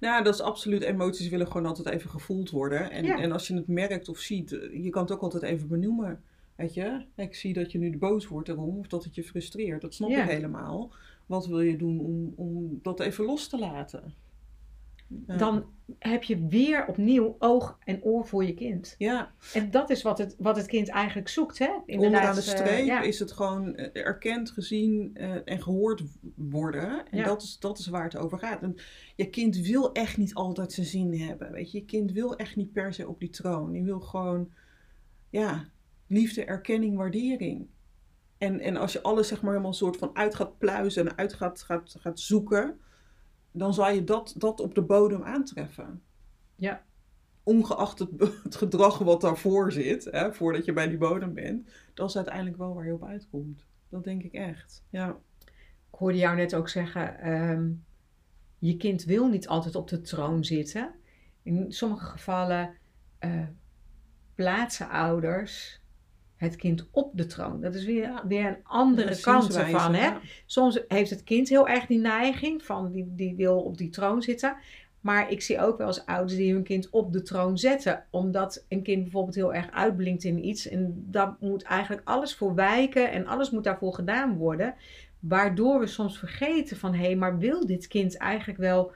Nou, 0.00 0.24
dat 0.24 0.34
is 0.34 0.40
absoluut. 0.40 0.82
Emoties 0.82 1.28
willen 1.28 1.46
gewoon 1.46 1.66
altijd 1.66 1.88
even 1.88 2.10
gevoeld 2.10 2.50
worden. 2.50 2.90
En, 2.90 3.04
Ja. 3.04 3.18
en 3.18 3.32
als 3.32 3.46
je 3.48 3.54
het 3.54 3.68
merkt 3.68 4.08
of 4.08 4.18
ziet, 4.18 4.50
je 4.72 4.90
kan 4.90 5.02
het 5.02 5.12
ook 5.12 5.20
altijd 5.22 5.42
even 5.42 5.68
benoemen. 5.68 6.22
Weet 6.56 6.74
je, 6.74 7.04
ik 7.16 7.34
zie 7.34 7.52
dat 7.52 7.72
je 7.72 7.78
nu 7.78 7.98
boos 7.98 8.26
wordt 8.26 8.48
erom 8.48 8.78
of 8.78 8.86
dat 8.86 9.04
het 9.04 9.14
je 9.14 9.24
frustreert. 9.24 9.80
Dat 9.80 9.94
snap 9.94 10.10
Ja. 10.10 10.22
ik 10.22 10.30
helemaal. 10.30 10.90
Wat 11.26 11.46
wil 11.46 11.60
je 11.60 11.76
doen 11.76 12.00
om, 12.00 12.32
om 12.36 12.78
dat 12.82 13.00
even 13.00 13.24
los 13.24 13.48
te 13.48 13.58
laten? 13.58 14.14
Ja. 15.26 15.36
Dan 15.36 15.64
heb 15.98 16.22
je 16.22 16.46
weer 16.46 16.86
opnieuw 16.86 17.36
oog 17.38 17.78
en 17.84 18.02
oor 18.02 18.26
voor 18.26 18.44
je 18.44 18.54
kind. 18.54 18.94
Ja, 18.98 19.32
En 19.54 19.70
dat 19.70 19.90
is 19.90 20.02
wat 20.02 20.18
het, 20.18 20.34
wat 20.38 20.56
het 20.56 20.66
kind 20.66 20.88
eigenlijk 20.88 21.28
zoekt, 21.28 21.58
hè? 21.58 21.70
onderaan 21.86 22.34
de 22.34 22.40
eh, 22.40 22.46
streep 22.46 22.84
ja. 22.86 23.00
is 23.00 23.18
het 23.18 23.32
gewoon 23.32 23.74
eh, 23.74 24.04
erkend, 24.06 24.50
gezien 24.50 25.10
eh, 25.14 25.34
en 25.44 25.62
gehoord 25.62 26.02
worden. 26.34 27.06
En 27.10 27.18
Ja. 27.18 27.24
dat, 27.24 27.42
is, 27.42 27.58
dat 27.58 27.78
is 27.78 27.86
waar 27.86 28.04
het 28.04 28.16
over 28.16 28.38
gaat. 28.38 28.62
En 28.62 28.76
je 29.16 29.30
kind 29.30 29.56
wil 29.56 29.92
echt 29.92 30.16
niet 30.16 30.34
altijd 30.34 30.72
zijn 30.72 30.86
zin 30.86 31.20
hebben. 31.20 31.52
Weet 31.52 31.72
je, 31.72 31.78
je 31.78 31.84
kind 31.84 32.12
wil 32.12 32.36
echt 32.36 32.56
niet 32.56 32.72
per 32.72 32.94
se 32.94 33.08
op 33.08 33.20
die 33.20 33.30
troon. 33.30 33.72
Die 33.72 33.82
wil 33.82 34.00
gewoon, 34.00 34.50
ja, 35.30 35.64
liefde, 36.06 36.44
erkenning, 36.44 36.96
waardering. 36.96 37.66
En, 38.38 38.60
en 38.60 38.76
als 38.76 38.92
je 38.92 39.02
alles 39.02 39.28
zeg 39.28 39.42
maar 39.42 39.50
helemaal 39.50 39.72
soort 39.72 39.96
van 39.96 40.10
uit 40.12 40.34
gaat 40.34 40.58
pluizen 40.58 41.08
en 41.08 41.16
uit 41.16 41.32
gaat, 41.32 41.62
gaat, 41.62 41.96
gaat 41.98 42.20
zoeken, 42.20 42.78
dan 43.52 43.74
zal 43.74 43.90
je 43.90 44.04
dat, 44.04 44.34
dat 44.36 44.60
op 44.60 44.74
de 44.74 44.82
bodem 44.82 45.22
aantreffen. 45.22 46.02
Ja. 46.56 46.84
Ongeacht 47.42 47.98
het, 47.98 48.10
het 48.42 48.56
gedrag 48.56 48.98
wat 48.98 49.20
daarvoor 49.20 49.72
zit, 49.72 50.04
hè, 50.04 50.32
voordat 50.32 50.64
je 50.64 50.72
bij 50.72 50.88
die 50.88 50.98
bodem 50.98 51.34
bent, 51.34 51.70
dat 51.94 52.08
is 52.08 52.16
uiteindelijk 52.16 52.56
wel 52.56 52.74
waar 52.74 52.86
je 52.86 52.94
op 52.94 53.04
uitkomt. 53.04 53.66
Dat 53.88 54.04
denk 54.04 54.22
ik 54.22 54.32
echt. 54.32 54.84
Ja. 54.90 55.16
Ik 55.90 55.98
hoorde 55.98 56.18
jou 56.18 56.36
net 56.36 56.54
ook 56.54 56.68
zeggen, 56.68 57.18
ehm, 57.18 57.72
je 58.58 58.76
kind 58.76 59.04
wil 59.04 59.28
niet 59.28 59.48
altijd 59.48 59.74
op 59.74 59.88
de 59.88 60.00
troon 60.00 60.44
zitten. 60.44 60.94
In 61.42 61.72
sommige 61.72 62.04
gevallen 62.04 62.74
eh, 63.18 63.46
plaatsen 64.34 64.88
ouders 64.88 65.79
het 66.40 66.56
kind 66.56 66.88
op 66.90 67.10
de 67.16 67.26
troon. 67.26 67.60
Dat 67.60 67.74
is 67.74 67.84
weer, 67.84 68.22
weer 68.28 68.46
een 68.46 68.58
andere 68.62 69.14
De 69.14 69.20
kant 69.20 69.56
ervan. 69.56 69.94
Hè? 69.94 70.04
ja. 70.04 70.20
Soms 70.46 70.80
heeft 70.88 71.10
het 71.10 71.24
kind 71.24 71.48
heel 71.48 71.68
erg 71.68 71.86
die 71.86 71.98
neiging 71.98 72.62
van 72.62 72.90
die, 72.92 73.06
die 73.08 73.34
wil 73.36 73.60
op 73.60 73.76
die 73.78 73.88
troon 73.88 74.22
zitten. 74.22 74.56
Maar 75.00 75.30
ik 75.30 75.42
zie 75.42 75.60
ook 75.60 75.78
wel 75.78 75.86
eens 75.86 76.06
ouders 76.06 76.36
die 76.36 76.52
hun 76.52 76.62
kind 76.62 76.90
op 76.90 77.12
de 77.12 77.22
troon 77.22 77.58
zetten. 77.58 78.04
Omdat 78.10 78.64
een 78.68 78.82
kind 78.82 79.02
bijvoorbeeld 79.02 79.34
heel 79.34 79.54
erg 79.54 79.70
uitblinkt 79.70 80.24
in 80.24 80.46
iets. 80.46 80.68
En 80.68 81.04
daar 81.06 81.36
moet 81.40 81.62
eigenlijk 81.62 82.08
alles 82.08 82.34
voor 82.34 82.54
wijken 82.54 83.10
en 83.12 83.26
alles 83.26 83.50
moet 83.50 83.64
daarvoor 83.64 83.94
gedaan 83.94 84.36
worden. 84.36 84.74
Waardoor 85.18 85.80
we 85.80 85.86
soms 85.86 86.18
vergeten 86.18 86.76
van 86.76 86.94
hé, 86.94 87.14
maar 87.14 87.38
wil 87.38 87.66
dit 87.66 87.86
kind 87.86 88.16
eigenlijk 88.16 88.58
wel 88.58 88.92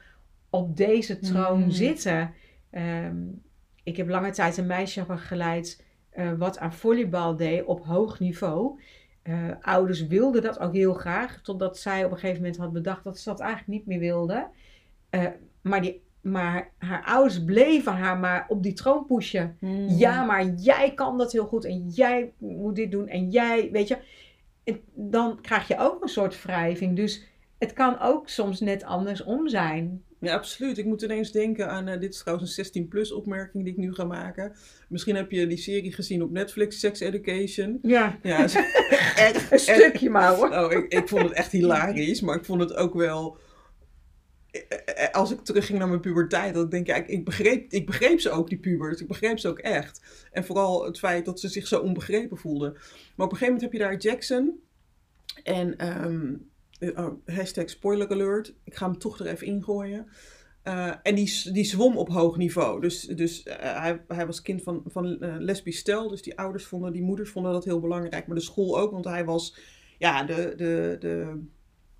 op 0.50 0.76
deze 0.76 1.18
troon 1.18 1.62
Mm. 1.62 1.70
zitten? 1.70 2.35
Ehm, 2.70 3.16
ik 3.83 3.96
heb 3.96 4.09
lange 4.09 4.30
tijd 4.30 4.57
een 4.57 4.66
meisje 4.66 5.04
begeleid 5.04 5.83
eh, 6.14 6.33
wat 6.38 6.59
aan 6.59 6.72
volleybal 6.72 7.37
deed 7.37 7.64
op 7.64 7.85
hoog 7.85 8.20
niveau. 8.20 8.81
Eh, 9.22 9.50
ouders 9.61 10.07
wilden 10.07 10.42
dat 10.42 10.59
ook 10.59 10.74
heel 10.74 10.94
graag, 10.94 11.40
totdat 11.42 11.79
zij 11.79 12.05
op 12.05 12.11
een 12.11 12.18
gegeven 12.18 12.42
moment 12.42 12.61
had 12.61 12.72
bedacht 12.72 13.05
dat 13.05 13.18
ze 13.18 13.29
dat 13.29 13.40
eigenlijk 13.40 13.70
niet 13.70 13.87
meer 13.87 13.98
wilde. 13.98 14.46
Eh, 15.11 15.27
maar, 15.61 15.81
die, 15.81 16.03
maar 16.20 16.70
haar 16.79 17.05
ouders 17.05 17.44
bleven 17.44 17.92
haar 17.92 18.18
maar 18.18 18.44
op 18.48 18.62
die 18.62 18.72
troon 18.72 19.07
pushen. 19.07 19.57
Mm. 19.61 19.88
Ja, 19.88 20.24
maar 20.24 20.46
jij 20.46 20.94
kan 20.94 21.18
dat 21.18 21.33
heel 21.33 21.46
goed 21.46 21.64
en 21.64 21.88
jij 21.88 22.33
moet 22.38 22.77
dit 22.77 22.90
doen 22.90 23.09
en 23.09 23.31
jij, 23.31 23.68
weet 23.72 23.88
je. 23.88 23.98
En 24.64 24.81
dan 24.94 25.40
krijg 25.40 25.68
je 25.68 25.79
ook 25.79 26.03
een 26.03 26.09
soort 26.09 26.42
wrijving. 26.42 26.96
Dus 26.96 27.27
het 27.59 27.72
kan 27.72 28.00
ook 28.00 28.29
soms 28.29 28.61
net 28.61 28.85
andersom 28.85 29.48
zijn. 29.48 30.05
Ja, 30.24 30.34
absoluut. 30.34 30.78
Ik 30.78 30.84
moet 30.84 31.02
ineens 31.02 31.32
denken 31.32 31.68
aan, 31.70 31.88
eh, 31.88 32.00
dit 32.00 32.12
is 32.14 32.18
trouwens 32.20 32.56
een 32.56 32.64
16-plus 32.64 33.12
opmerking 33.12 33.64
die 33.64 33.72
ik 33.72 33.78
nu 33.78 33.94
ga 33.94 34.04
maken. 34.04 34.52
Misschien 34.88 35.16
heb 35.16 35.30
je 35.30 35.46
die 35.46 35.58
serie 35.58 35.92
gezien 35.92 36.22
op 36.22 36.30
Netflix, 36.30 36.80
Sex 36.80 37.00
Education. 37.00 37.78
Ja, 37.82 38.18
Ja, 38.22 38.38
echt, 39.16 39.52
een 39.52 39.58
stukje 39.58 40.10
maar 40.10 40.34
hoor. 40.34 40.48
Oh, 40.50 40.72
ik, 40.72 40.92
ik 40.92 41.08
vond 41.08 41.22
het 41.22 41.32
echt 41.32 41.52
hilarisch, 41.52 42.20
maar 42.20 42.37
ik 42.37 42.44
vond 42.44 42.60
het 42.60 42.74
ook 42.74 42.94
wel... 42.94 43.38
eh, 44.50 44.60
eh, 44.84 45.10
Als 45.12 45.30
ik 45.30 45.40
terugging 45.40 45.78
naar 45.78 45.88
mijn 45.88 46.00
puberteit, 46.00 46.54
dat 46.54 46.64
ik 46.64 46.70
denk, 46.70 46.87
ja, 46.87 46.94
ik, 46.94 47.06
ik, 47.08 47.24
begreep, 47.24 47.72
ik 47.72 47.87
begreep 47.87 48.20
ze 48.20 48.30
ook, 48.30 48.48
die 48.48 48.58
pubers. 48.58 49.00
Ik 49.00 49.08
begreep 49.08 49.38
ze 49.38 49.48
ook 49.48 49.58
echt. 49.58 50.00
En 50.32 50.44
vooral 50.44 50.84
het 50.84 50.98
feit 50.98 51.24
dat 51.24 51.40
ze 51.40 51.48
zich 51.48 51.66
zo 51.66 51.80
onbegrepen 51.80 52.37
voelden. 52.38 52.72
Maar 53.16 53.26
op 53.26 53.32
een 53.32 53.38
gegeven 53.38 53.46
moment 53.54 53.62
heb 53.62 53.72
je 53.72 53.78
daar 53.78 53.96
Jackson. 53.96 54.60
En, 55.42 55.76
ehm, 55.78 56.32
oh, 56.80 57.12
hashtag 57.26 57.70
spoiler 57.70 58.08
alert. 58.08 58.54
Ik 58.64 58.74
ga 58.74 58.87
hem 58.87 58.98
toch 58.98 59.18
er 59.18 59.26
even 59.26 59.46
ingooien. 59.46 60.06
Eh, 60.62 60.92
en 61.02 61.14
die, 61.14 61.52
die 61.52 61.64
zwom 61.64 61.96
op 61.96 62.08
hoog 62.08 62.37
niveau. 62.37 62.80
Dus, 62.80 63.00
dus 63.00 63.42
eh, 63.42 63.80
hij, 63.80 64.02
hij 64.08 64.26
was 64.26 64.42
kind 64.42 64.62
van, 64.62 64.82
van 64.87 65.16
lesbisch 65.38 65.78
stel. 65.78 66.08
Dus 66.08 66.22
die 66.22 66.38
ouders 66.38 66.64
vonden, 66.64 66.92
die 66.92 67.02
moeders 67.02 67.30
vonden 67.30 67.52
dat 67.52 67.64
heel 67.64 67.80
belangrijk. 67.80 68.26
Maar 68.26 68.37
de 68.37 68.42
school 68.42 68.78
ook, 68.78 68.90
want 68.90 69.04
hij 69.04 69.24
was 69.24 69.56
ja, 69.98 70.24
de, 70.24 70.52
de, 70.56 70.96
de, 71.00 71.40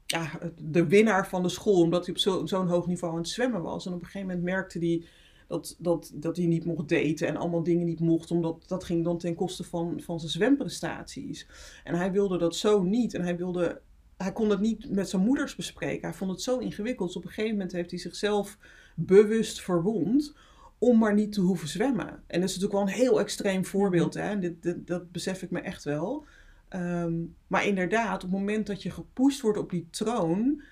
ja, 0.07 0.39
de 0.63 0.87
winnaar 0.87 1.29
van 1.29 1.43
de 1.43 1.49
school. 1.49 1.81
Omdat 1.81 2.07
hij 2.07 2.15
op 2.15 2.21
zo- 2.21 2.47
zo'n 2.47 2.69
hoog 2.69 2.87
niveau 2.87 3.13
aan 3.13 3.21
het 3.21 3.29
zwemmen 3.29 3.63
was. 3.63 3.87
En 3.87 3.93
op 3.93 3.99
een 4.01 4.07
gegeven 4.07 4.27
moment 4.27 4.45
merkte 4.45 4.79
hij 4.79 5.05
dat, 5.49 5.77
dat, 5.79 6.11
dat 6.15 6.37
hij 6.37 6.47
niet 6.47 6.65
mocht 6.65 6.89
daten 6.89 7.27
en 7.29 7.37
allemaal 7.37 7.63
dingen 7.63 7.87
niet 7.87 8.01
mocht. 8.01 8.31
Omdat 8.31 8.65
dat 8.67 8.85
ging 8.85 9.05
dan 9.05 9.19
ten 9.19 9.35
koste 9.35 9.65
van, 9.65 10.01
van 10.01 10.19
zijn 10.19 10.33
zwemprestaties. 10.33 11.49
En 11.85 11.95
hij 11.95 12.13
wilde 12.13 12.39
dat 12.39 12.57
zo 12.57 12.83
niet. 12.83 13.15
En 13.15 13.23
hij 13.23 13.37
wilde 13.37 13.81
hij 14.25 14.33
kon 14.33 14.51
het 14.51 14.61
niet 14.61 14.91
met 14.91 15.09
zijn 15.09 15.23
moeders 15.23 15.55
bespreken. 15.55 16.09
Hij 16.09 16.17
vond 16.17 16.31
het 16.31 16.43
zo 16.43 16.59
ingewikkeld. 16.59 17.09
Dus 17.09 17.17
op 17.17 17.25
een 17.25 17.29
gegeven 17.31 17.53
moment 17.57 17.73
heeft 17.73 17.91
hij 17.91 17.99
zichzelf 17.99 18.59
bewust 18.95 19.61
verwond 19.61 20.35
om 20.79 20.99
maar 20.99 21.15
niet 21.15 21.33
te 21.33 21.41
hoeven 21.41 21.69
zwemmen. 21.69 22.09
En 22.09 22.41
dat 22.41 22.49
is 22.49 22.57
natuurlijk 22.57 22.73
wel 22.73 22.81
een 22.83 23.03
heel 23.03 23.21
extreem 23.21 23.65
voorbeeld. 23.65 24.15
Hè? 24.15 24.39
Dit, 24.39 24.63
dit- 24.63 24.87
dat 24.87 25.13
besef 25.13 25.43
ik 25.43 25.51
me 25.51 25.61
echt 25.61 25.85
wel. 25.85 26.25
Ehm, 26.69 27.13
maar 27.47 27.67
inderdaad, 27.67 28.15
op 28.25 28.31
het 28.31 28.39
moment 28.39 28.67
dat 28.67 28.83
je 28.83 28.91
gepusht 28.91 29.41
wordt 29.41 29.59
op 29.59 29.71
die 29.71 29.87
troon, 29.91 30.63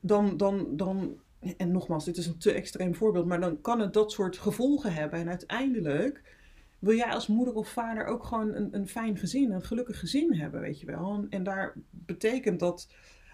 dan, 0.00 0.36
dan, 0.36 0.76
dan, 0.76 1.16
en 1.56 1.70
nogmaals, 1.70 2.04
dit 2.04 2.16
is 2.16 2.26
een 2.26 2.38
te 2.38 2.52
extreem 2.52 2.94
voorbeeld, 2.94 3.26
maar 3.26 3.40
dan 3.40 3.60
kan 3.60 3.80
het 3.80 3.92
dat 3.92 4.12
soort 4.12 4.36
gevolgen 4.38 4.92
hebben. 4.92 5.18
En 5.18 5.28
uiteindelijk 5.28 6.22
wil 6.78 6.96
jij 6.96 7.10
als 7.10 7.26
moeder 7.26 7.54
of 7.54 7.68
vader 7.68 8.04
ook 8.04 8.24
gewoon 8.24 8.54
een, 8.54 8.74
een 8.74 8.88
fijn 8.88 9.16
gezin, 9.16 9.50
een 9.50 9.62
gelukkig 9.62 9.98
gezin 9.98 10.34
hebben, 10.34 10.60
weet 10.60 10.80
je 10.80 10.86
wel. 10.86 11.26
En, 11.30 11.42
daar 11.42 11.74
betekent 11.90 12.60
dat 12.60 12.88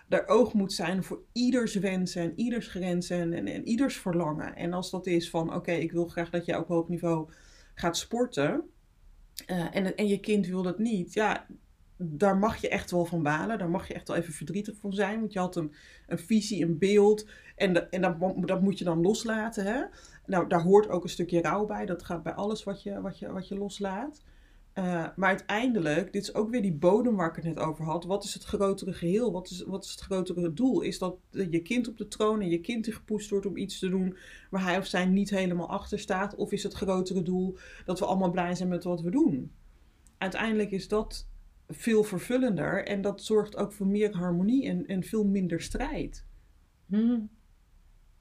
er 0.08 0.28
oog 0.28 0.52
moet 0.52 0.72
zijn 0.72 1.02
voor 1.02 1.22
ieders 1.32 1.74
wensen 1.74 2.22
en 2.22 2.32
ieders 2.36 2.66
grenzen 2.66 3.20
en, 3.20 3.32
en, 3.32 3.46
en 3.46 3.68
ieders 3.68 3.96
verlangen. 3.96 4.56
En 4.56 4.72
als 4.72 4.90
dat 4.90 5.06
is 5.06 5.30
van, 5.30 5.54
oké, 5.54 5.72
ik 5.72 5.92
wil 5.92 6.06
graag 6.06 6.30
dat 6.30 6.44
jij 6.44 6.56
op 6.56 6.68
hoog 6.68 6.88
niveau 6.88 7.30
gaat 7.74 7.96
sporten 7.96 8.64
eh, 9.46 9.76
en, 9.76 9.96
en 9.96 10.06
je 10.06 10.20
kind 10.20 10.46
wil 10.46 10.62
dat 10.62 10.78
niet, 10.78 11.12
ja, 11.12 11.46
daar 12.04 12.36
mag 12.36 12.56
je 12.56 12.68
echt 12.68 12.90
wel 12.90 13.04
van 13.04 13.22
balen. 13.22 13.58
Daar 13.58 13.70
mag 13.70 13.88
je 13.88 13.94
echt 13.94 14.08
wel 14.08 14.16
even 14.16 14.32
verdrietig 14.32 14.76
van 14.76 14.92
zijn. 14.92 15.20
Want 15.20 15.32
je 15.32 15.38
had 15.38 15.56
een, 15.56 15.74
een 16.06 16.18
visie, 16.18 16.64
een 16.64 16.78
beeld. 16.78 17.28
En, 17.56 17.90
en 17.90 18.00
dat, 18.00 18.16
dat 18.46 18.60
moet 18.60 18.78
je 18.78 18.84
dan 18.84 19.00
loslaten. 19.00 19.64
Hè? 19.64 19.82
Nou, 20.26 20.48
daar 20.48 20.62
hoort 20.62 20.88
ook 20.88 21.02
een 21.02 21.08
stukje 21.08 21.42
rouw 21.42 21.66
bij. 21.66 21.86
Dat 21.86 22.02
gaat 22.02 22.22
bij 22.22 22.34
alles 22.34 22.64
wat 22.64 22.82
je, 22.82 23.00
wat 23.00 23.18
je, 23.18 23.32
wat 23.32 23.48
je 23.48 23.58
loslaat. 23.58 24.22
Uh, 24.74 25.06
maar 25.16 25.28
uiteindelijk, 25.28 26.12
dit 26.12 26.22
is 26.22 26.34
ook 26.34 26.50
weer 26.50 26.62
die 26.62 26.72
bodem 26.72 27.16
waar 27.16 27.28
ik 27.28 27.36
het 27.36 27.44
net 27.44 27.58
over 27.58 27.84
had. 27.84 28.04
Wat 28.04 28.24
is 28.24 28.34
het 28.34 28.44
grotere 28.44 28.92
geheel? 28.92 29.32
Wat 29.32 29.50
is, 29.50 29.62
wat 29.62 29.84
is 29.84 29.90
het 29.90 30.00
grotere 30.00 30.52
doel? 30.52 30.80
Is 30.80 30.98
dat 30.98 31.16
je 31.30 31.62
kind 31.62 31.88
op 31.88 31.96
de 31.98 32.08
troon 32.08 32.40
en 32.40 32.48
je 32.48 32.60
kind 32.60 32.84
die 32.84 32.92
gepoest 32.92 33.30
wordt 33.30 33.46
om 33.46 33.56
iets 33.56 33.78
te 33.78 33.88
doen 33.88 34.16
waar 34.50 34.62
hij 34.62 34.78
of 34.78 34.86
zij 34.86 35.06
niet 35.06 35.30
helemaal 35.30 35.68
achter 35.68 35.98
staat? 35.98 36.34
Of 36.34 36.52
is 36.52 36.62
het 36.62 36.72
grotere 36.72 37.22
doel 37.22 37.56
dat 37.84 37.98
we 37.98 38.04
allemaal 38.04 38.30
blij 38.30 38.54
zijn 38.54 38.68
met 38.68 38.84
wat 38.84 39.00
we 39.00 39.10
doen? 39.10 39.52
Uiteindelijk 40.18 40.70
is 40.70 40.88
dat 40.88 41.28
veel 41.74 42.02
vervullender 42.02 42.86
en 42.86 43.02
dat 43.02 43.22
zorgt 43.22 43.56
ook 43.56 43.72
voor 43.72 43.86
meer 43.86 44.16
harmonie 44.16 44.68
en, 44.68 44.86
en 44.86 45.02
veel 45.02 45.24
minder 45.24 45.60
strijd. 45.60 46.26
Hmm. 46.86 47.30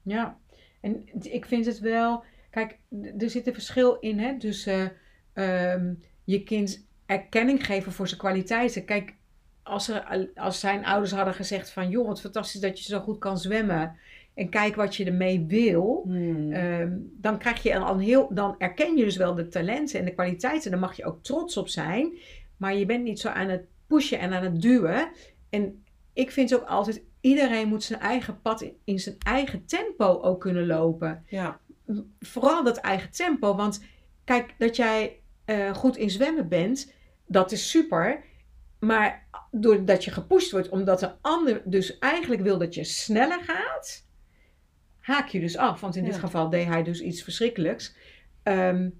Ja, 0.02 0.38
en 0.80 1.04
ik 1.20 1.46
vind 1.46 1.66
het 1.66 1.78
wel. 1.78 2.24
Kijk, 2.50 2.78
er 3.18 3.30
zit 3.30 3.46
een 3.46 3.54
verschil 3.54 3.96
in 3.98 4.18
hè, 4.18 4.38
tussen. 4.38 4.92
Uh, 5.34 5.90
je 6.24 6.42
kind 6.42 6.86
erkenning 7.06 7.66
geven 7.66 7.92
voor 7.92 8.08
zijn 8.08 8.20
kwaliteiten. 8.20 8.84
Kijk, 8.84 9.14
als, 9.62 9.88
er, 9.88 10.28
als 10.34 10.60
zijn 10.60 10.84
ouders 10.84 11.12
hadden 11.12 11.34
gezegd 11.34 11.70
van... 11.70 11.88
joh, 11.88 12.06
wat 12.06 12.20
fantastisch 12.20 12.60
dat 12.60 12.78
je 12.78 12.84
zo 12.84 13.00
goed 13.00 13.18
kan 13.18 13.38
zwemmen... 13.38 13.96
en 14.34 14.48
kijk 14.48 14.74
wat 14.74 14.96
je 14.96 15.04
ermee 15.04 15.44
wil... 15.48 16.02
Hmm. 16.04 16.52
Ehm, 16.52 16.92
dan, 17.00 17.38
krijg 17.38 17.62
je 17.62 17.78
al 17.78 17.94
een 17.94 18.00
heel, 18.00 18.28
dan 18.34 18.54
erken 18.58 18.96
je 18.96 19.04
dus 19.04 19.16
wel 19.16 19.34
de 19.34 19.48
talenten 19.48 19.98
en 19.98 20.04
de 20.04 20.14
kwaliteiten. 20.14 20.70
Daar 20.70 20.80
mag 20.80 20.96
je 20.96 21.04
ook 21.04 21.22
trots 21.22 21.56
op 21.56 21.68
zijn. 21.68 22.12
Maar 22.62 22.74
je 22.74 22.86
bent 22.86 23.04
niet 23.04 23.20
zo 23.20 23.28
aan 23.28 23.48
het 23.48 23.64
pushen 23.86 24.18
en 24.18 24.32
aan 24.32 24.42
het 24.42 24.62
duwen. 24.62 25.10
En 25.50 25.84
ik 26.12 26.30
vind 26.30 26.54
ook 26.54 26.64
altijd... 26.64 27.02
iedereen 27.20 27.68
moet 27.68 27.82
zijn 27.82 28.00
eigen 28.00 28.40
pad 28.40 28.72
in, 28.84 28.98
zijn 28.98 29.16
eigen 29.18 29.66
tempo 29.66 30.20
ook 30.20 30.40
kunnen 30.40 30.66
lopen. 30.66 31.24
Ja. 31.26 31.60
Vooral 32.20 32.64
dat 32.64 32.76
eigen 32.76 33.10
tempo. 33.10 33.54
Want 33.54 33.84
kijk, 34.24 34.54
dat 34.58 34.76
jij 34.76 35.20
uh, 35.46 35.74
goed 35.74 35.96
in 35.96 36.10
zwemmen 36.10 36.48
bent, 36.48 36.92
dat 37.26 37.52
is 37.52 37.70
super. 37.70 38.24
Maar 38.78 39.26
doordat 39.50 40.04
je 40.04 40.10
gepusht 40.10 40.50
wordt, 40.50 40.68
omdat 40.68 41.00
de 41.00 41.12
ander 41.20 41.62
dus 41.64 41.98
eigenlijk 41.98 42.42
wil 42.42 42.58
dat 42.58 42.74
je 42.74 42.84
sneller 42.84 43.40
gaat, 43.40 44.06
haak 45.00 45.28
je 45.28 45.40
dus 45.40 45.56
af. 45.56 45.80
Want 45.80 45.96
in 45.96 46.04
dit 46.04 46.16
geval 46.16 46.50
deed 46.50 46.66
hij 46.66 46.82
dus 46.82 47.00
iets 47.00 47.22
verschrikkelijks. 47.22 47.94
Ehm, 48.42 48.90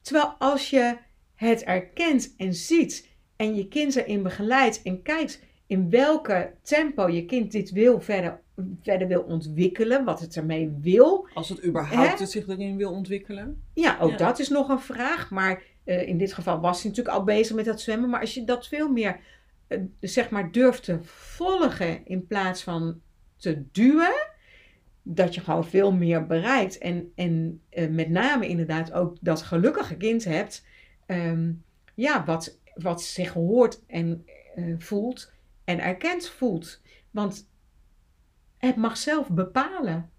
terwijl 0.00 0.34
als 0.38 0.70
je 0.70 1.10
het 1.42 1.64
erkent 1.64 2.34
en 2.36 2.54
ziet 2.54 3.08
en 3.36 3.54
je 3.54 3.68
kind 3.68 3.96
erin 3.96 4.22
begeleidt 4.22 4.82
en 4.82 5.02
kijkt 5.02 5.42
in 5.66 5.90
welke 5.90 6.54
tempo 6.62 7.08
je 7.08 7.24
kind 7.24 7.52
dit 7.52 7.70
wil 7.70 8.00
verder, 8.00 8.40
verder 8.82 9.08
wil 9.08 9.22
ontwikkelen, 9.22 10.04
wat 10.04 10.20
het 10.20 10.36
ermee 10.36 10.76
wil. 10.80 11.28
Als 11.34 11.48
het 11.48 11.64
überhaupt 11.64 12.18
het 12.18 12.30
zich 12.30 12.48
erin 12.48 12.76
wil 12.76 12.92
ontwikkelen. 12.92 13.62
Ja, 13.74 13.98
ook 14.00 14.18
dat 14.18 14.38
is 14.38 14.48
nog 14.48 14.68
een 14.68 14.80
vraag. 14.80 15.30
Maar 15.30 15.62
uh, 15.84 16.08
in 16.08 16.18
dit 16.18 16.32
geval 16.32 16.60
was 16.60 16.82
hij 16.82 16.90
natuurlijk 16.90 17.16
al 17.16 17.24
bezig 17.24 17.56
met 17.56 17.64
dat 17.64 17.80
zwemmen. 17.80 18.10
Maar 18.10 18.20
als 18.20 18.34
je 18.34 18.44
dat 18.44 18.68
veel 18.68 18.88
meer, 18.88 19.20
uh, 19.68 19.78
zeg 20.00 20.30
maar, 20.30 20.52
durft 20.52 20.84
te 20.84 20.98
volgen 21.02 22.06
in 22.06 22.26
plaats 22.26 22.62
van 22.62 23.00
te 23.36 23.64
duwen, 23.72 24.30
dat 25.02 25.34
je 25.34 25.40
gewoon 25.40 25.64
veel 25.64 25.92
meer 25.92 26.26
bereikt. 26.26 26.78
En, 26.78 27.12
en 27.14 27.60
uh, 27.70 27.88
met 27.88 28.08
name 28.08 28.48
inderdaad 28.48 28.92
ook 28.92 29.16
dat 29.20 29.42
gelukkige 29.42 29.96
kind 29.96 30.24
hebt, 30.24 30.64
um, 31.12 31.64
ja, 31.94 32.24
wat, 32.24 32.58
wat 32.74 33.02
zich 33.02 33.32
hoort 33.32 33.82
en 33.86 34.26
voelt 34.78 35.32
en 35.64 35.80
erkend 35.80 36.28
voelt. 36.28 36.80
Want 37.10 37.50
het 38.58 38.76
mag 38.76 38.96
zelf 38.96 39.28
bepalen. 39.28 40.10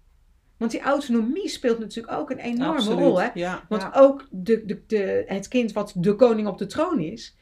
Want 0.56 0.70
die 0.70 0.80
autonomie 0.80 1.48
speelt 1.48 1.78
natuurlijk 1.78 2.16
ook 2.16 2.30
een 2.30 2.38
enorme 2.38 2.94
rol. 2.94 3.20
Hè? 3.20 3.28
Ja, 3.34 3.64
Want 3.68 3.94
ook 3.94 4.28
de, 4.30 4.64
de, 4.64 4.82
de, 4.86 5.24
het 5.26 5.48
kind 5.48 5.72
wat 5.72 5.92
de 5.96 6.14
koning 6.14 6.48
op 6.48 6.58
de 6.58 6.66
troon 6.66 7.00
is, 7.00 7.36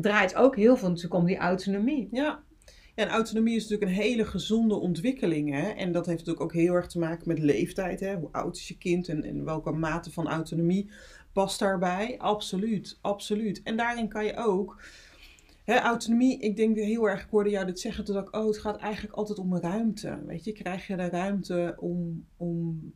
draait 0.00 0.34
ook 0.34 0.56
heel 0.56 0.76
veel 0.76 0.88
natuurlijk 0.88 1.14
om 1.14 1.26
die 1.26 1.36
autonomie. 1.36 2.08
Ja. 2.12 2.44
En 2.94 3.08
autonomie 3.08 3.56
is 3.56 3.62
natuurlijk 3.62 3.90
een 3.90 4.02
hele 4.04 4.24
gezonde 4.24 4.74
ontwikkeling. 4.74 5.52
Hè? 5.52 5.68
En 5.68 5.92
dat 5.92 6.06
heeft 6.06 6.18
natuurlijk 6.18 6.44
ook 6.44 6.52
heel 6.52 6.74
erg 6.74 6.86
te 6.86 6.98
maken 6.98 7.28
met 7.28 7.38
leeftijd. 7.38 8.00
Hè? 8.00 8.14
Hoe 8.16 8.32
oud 8.32 8.56
is 8.56 8.68
je 8.68 8.78
kind 8.78 9.08
en, 9.08 9.24
en 9.24 9.44
welke 9.44 9.70
mate 9.72 10.12
van 10.12 10.28
autonomie 10.28 10.90
past 11.36 11.58
daarbij? 11.58 12.18
Absoluut, 12.18 12.98
absoluut. 13.00 13.62
En 13.62 13.76
daarin 13.76 14.08
kan 14.08 14.24
je 14.24 14.36
ook 14.36 14.82
autonomie, 15.66 16.38
ik 16.38 16.56
denk 16.56 16.76
heel 16.76 17.08
erg, 17.08 17.22
ik 17.22 17.30
hoorde 17.30 17.50
jou 17.50 17.66
dit 17.66 17.80
zeggen, 17.80 18.04
toen 18.04 18.16
ik, 18.16 18.36
oh, 18.36 18.46
het 18.46 18.58
gaat 18.58 18.76
eigenlijk 18.76 19.14
altijd 19.14 19.38
om 19.38 19.56
ruimte. 19.56 20.18
Weet 20.26 20.44
je, 20.44 20.52
krijg 20.52 20.86
je 20.86 20.96
de 20.96 21.08
ruimte 21.08 21.74
om, 21.78 22.26
om 22.36 22.92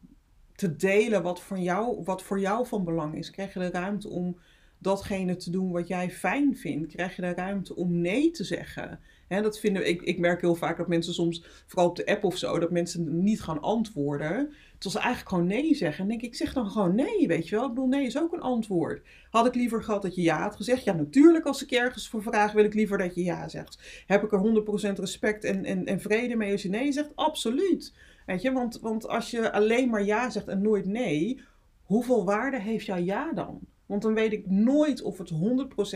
te 0.55 0.77
delen 0.77 1.23
wat 1.23 1.41
voor, 1.41 1.59
jou, 1.59 2.03
wat 2.05 2.23
voor 2.23 2.41
jou 2.41 2.67
van 2.67 2.85
belang 2.85 3.15
is? 3.15 3.31
Krijg 3.31 3.53
je 3.53 3.59
de 3.59 3.71
ruimte 3.71 4.09
om 4.09 4.37
datgene 4.81 5.37
te 5.37 5.51
doen 5.51 5.71
wat 5.71 5.89
jij 5.89 6.11
fijn 6.11 6.57
vindt? 6.57 6.93
Krijg 6.93 7.17
je 7.17 7.23
de 7.23 7.35
ruimte 7.35 7.77
om 7.77 8.01
nee 8.01 8.31
te 8.31 8.45
zeggen? 8.45 9.01
Dat 9.29 9.61
vinden, 9.61 9.89
ik, 9.89 10.03
ik 10.03 10.19
merk 10.19 10.41
heel 10.41 10.55
vaak 10.55 10.77
dat 10.77 10.89
mensen 10.89 11.15
soms, 11.15 11.45
vooral 11.67 11.89
op 11.89 11.97
de 11.97 12.07
app 12.07 12.25
of 12.25 12.37
zo, 12.37 12.59
dat 12.59 12.71
mensen 12.71 13.23
niet 13.23 13.43
gaan 13.43 13.61
antwoorden. 13.61 14.53
Terwijl 14.79 14.95
ze 14.95 14.99
eigenlijk 14.99 15.29
gewoon 15.29 15.47
nee 15.47 15.75
zeggen. 15.75 16.03
En 16.03 16.09
denk 16.09 16.23
ik, 16.23 16.35
zeg 16.35 16.53
dan 16.53 16.71
gewoon 16.71 16.95
nee, 16.95 17.27
weet 17.27 17.49
je 17.49 17.57
wel. 17.57 17.65
Ik 17.65 17.75
bedoel, 17.75 17.89
nee 17.89 18.07
is 18.07 18.19
ook 18.19 18.33
een 18.33 18.41
antwoord. 18.41 19.07
Had 19.31 19.47
ik 19.47 19.55
liever 19.55 19.83
gehad 19.83 20.03
dat 20.03 20.15
je 20.15 20.23
ja 20.23 20.43
had 20.43 20.57
gezegd? 20.57 20.85
Ja, 20.85 20.93
natuurlijk, 20.93 21.45
als 21.47 21.63
ik 21.63 21.71
ergens 21.71 22.09
voor 22.09 22.23
vraag, 22.23 22.53
wil 22.53 22.65
ik 22.65 22.75
liever 22.75 22.99
dat 22.99 23.15
je 23.15 23.23
ja 23.23 23.49
zegt. 23.49 24.05
Heb 24.07 24.23
ik 24.23 24.33
er 24.33 24.63
100% 24.95 24.99
respect 24.99 25.45
en, 25.45 25.65
en, 25.65 25.87
en 25.87 26.01
vrede 26.01 26.37
mee 26.37 26.53
als 26.53 26.63
je 26.63 26.69
nee 26.69 26.93
zegt? 26.93 27.11
Absoluut. 27.15 27.95
Weet 28.27 28.43
je, 28.43 28.53
want, 28.53 28.81
want 28.81 29.09
als 29.09 29.31
je 29.31 29.53
alleen 29.53 29.91
maar 29.91 30.05
ja 30.05 30.31
zegt 30.31 30.49
en 30.49 30.63
nooit 30.63 30.87
nee, 30.87 31.41
hoeveel 31.83 32.25
waarde 32.25 32.61
heeft 32.61 32.87
jouw 32.87 32.99
ja 32.99 33.33
dan? 33.33 33.61
Want 33.91 34.03
dan 34.03 34.15
weet 34.15 34.33
ik 34.33 34.51
nooit 34.51 35.03
of 35.03 35.19
het 35.19 35.33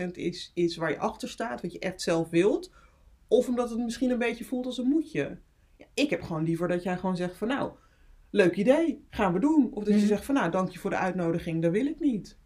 100% 0.07 0.11
is, 0.11 0.51
is 0.53 0.75
waar 0.75 0.89
je 0.89 0.97
achter 0.97 1.29
staat, 1.29 1.61
wat 1.61 1.71
je 1.71 1.79
echt 1.79 2.01
zelf 2.01 2.29
wilt. 2.29 2.71
Of 3.27 3.47
omdat 3.47 3.69
het 3.69 3.79
misschien 3.79 4.09
een 4.09 4.17
beetje 4.17 4.45
voelt 4.45 4.65
als 4.65 4.77
een 4.77 4.87
moetje. 4.87 5.37
Ja, 5.77 5.85
ik 5.93 6.09
heb 6.09 6.21
gewoon 6.21 6.43
liever 6.43 6.67
dat 6.67 6.83
jij 6.83 6.97
gewoon 6.97 7.15
zegt 7.15 7.37
van 7.37 7.47
nou, 7.47 7.71
leuk 8.29 8.55
idee, 8.55 9.05
gaan 9.09 9.33
we 9.33 9.39
doen. 9.39 9.71
Of 9.71 9.83
dat 9.83 9.93
je 9.93 9.99
mhm. 9.99 10.07
zegt 10.07 10.25
van 10.25 10.35
nou, 10.35 10.51
dank 10.51 10.69
je 10.69 10.79
voor 10.79 10.89
de 10.89 10.95
uitnodiging, 10.95 11.61
dat 11.61 11.71
wil 11.71 11.85
ik 11.85 11.99
niet. 11.99 12.37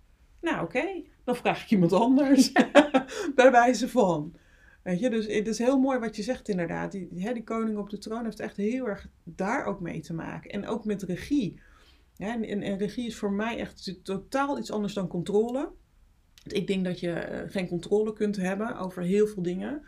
Nou 0.42 0.64
oké, 0.64 1.04
dan 1.24 1.36
vraag 1.36 1.64
ik 1.64 1.72
iemand 1.72 1.94
anders. 1.94 2.52
Bij 3.36 3.52
wijze 3.52 3.90
van. 3.90 4.36
Weet 4.84 5.00
je, 5.00 5.10
dus 5.10 5.28
het 5.28 5.48
is 5.48 5.58
heel 5.58 5.80
mooi 5.80 6.00
wat 6.00 6.16
je 6.16 6.24
zegt 6.24 6.50
inderdaad. 6.50 6.92
Die, 6.92 7.34
die 7.34 7.44
koning 7.44 7.78
op 7.78 7.90
de 7.90 7.98
troon 7.98 8.24
heeft 8.24 8.40
echt 8.40 8.58
heel 8.58 8.88
erg 8.88 9.08
daar 9.24 9.66
ook 9.66 9.80
mee 9.80 10.00
te 10.00 10.14
maken. 10.14 10.52
En 10.52 10.68
ook 10.68 10.86
met 10.86 11.04
regie. 11.04 11.60
Ja, 12.20 12.42
en, 12.42 12.62
en, 12.62 12.78
regie 12.78 13.08
is 13.08 13.16
voor 13.16 13.32
mij 13.32 13.58
echt 13.58 14.00
totaal 14.04 14.60
iets 14.60 14.72
anders 14.72 14.94
dan 14.94 15.08
controle. 15.08 15.70
Ik 16.48 16.68
denk 16.68 16.86
dat 16.86 17.00
je 17.00 17.12
eh, 17.12 17.52
geen 17.52 17.68
controle 17.68 18.14
kunt 18.14 18.36
hebben 18.36 18.78
over 18.78 19.04
heel 19.04 19.28
veel 19.28 19.44
dingen. 19.44 19.82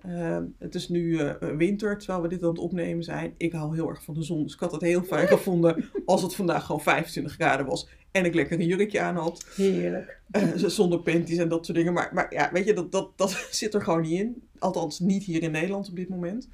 Ehm, 0.00 0.44
het 0.58 0.74
is 0.74 0.88
nu 0.88 1.02
uh, 1.02 1.32
winter, 1.56 1.98
terwijl 1.98 2.22
we 2.22 2.28
dit 2.28 2.42
aan 2.42 2.48
het 2.48 2.58
opnemen 2.58 3.04
zijn. 3.04 3.34
Ik 3.36 3.52
hou 3.52 3.74
heel 3.74 3.88
erg 3.88 4.02
van 4.02 4.14
de 4.14 4.22
zon. 4.22 4.42
Dus 4.42 4.54
ik 4.54 4.60
had 4.60 4.72
het 4.72 4.80
heel 4.80 5.02
fijn 5.02 5.28
gevonden 5.36 5.90
als 6.04 6.22
het 6.22 6.34
vandaag 6.34 6.66
gewoon 6.66 6.80
25 6.80 7.32
graden 7.32 7.66
was. 7.66 7.88
En 8.10 8.24
ik 8.24 8.34
lekker 8.34 8.60
een 8.60 8.66
jurkje 8.66 9.00
aan 9.00 9.16
had. 9.16 9.46
Heerlijk. 9.56 10.20
Uh, 10.32 10.54
zonder 10.54 10.98
panties 10.98 11.38
en 11.38 11.48
dat 11.48 11.64
soort 11.64 11.78
dingen. 11.78 11.92
Maar, 11.92 12.10
maar 12.12 12.34
ja, 12.34 12.50
weet 12.52 12.66
je, 12.66 12.72
dat, 12.72 12.92
dat, 12.92 13.10
dat 13.16 13.30
zit 13.50 13.74
er 13.74 13.82
gewoon 13.82 14.02
niet 14.02 14.20
in. 14.20 14.42
Althans, 14.58 15.00
niet 15.00 15.24
hier 15.24 15.42
in 15.42 15.50
Nederland 15.50 15.88
op 15.88 15.96
dit 15.96 16.08
moment. 16.08 16.48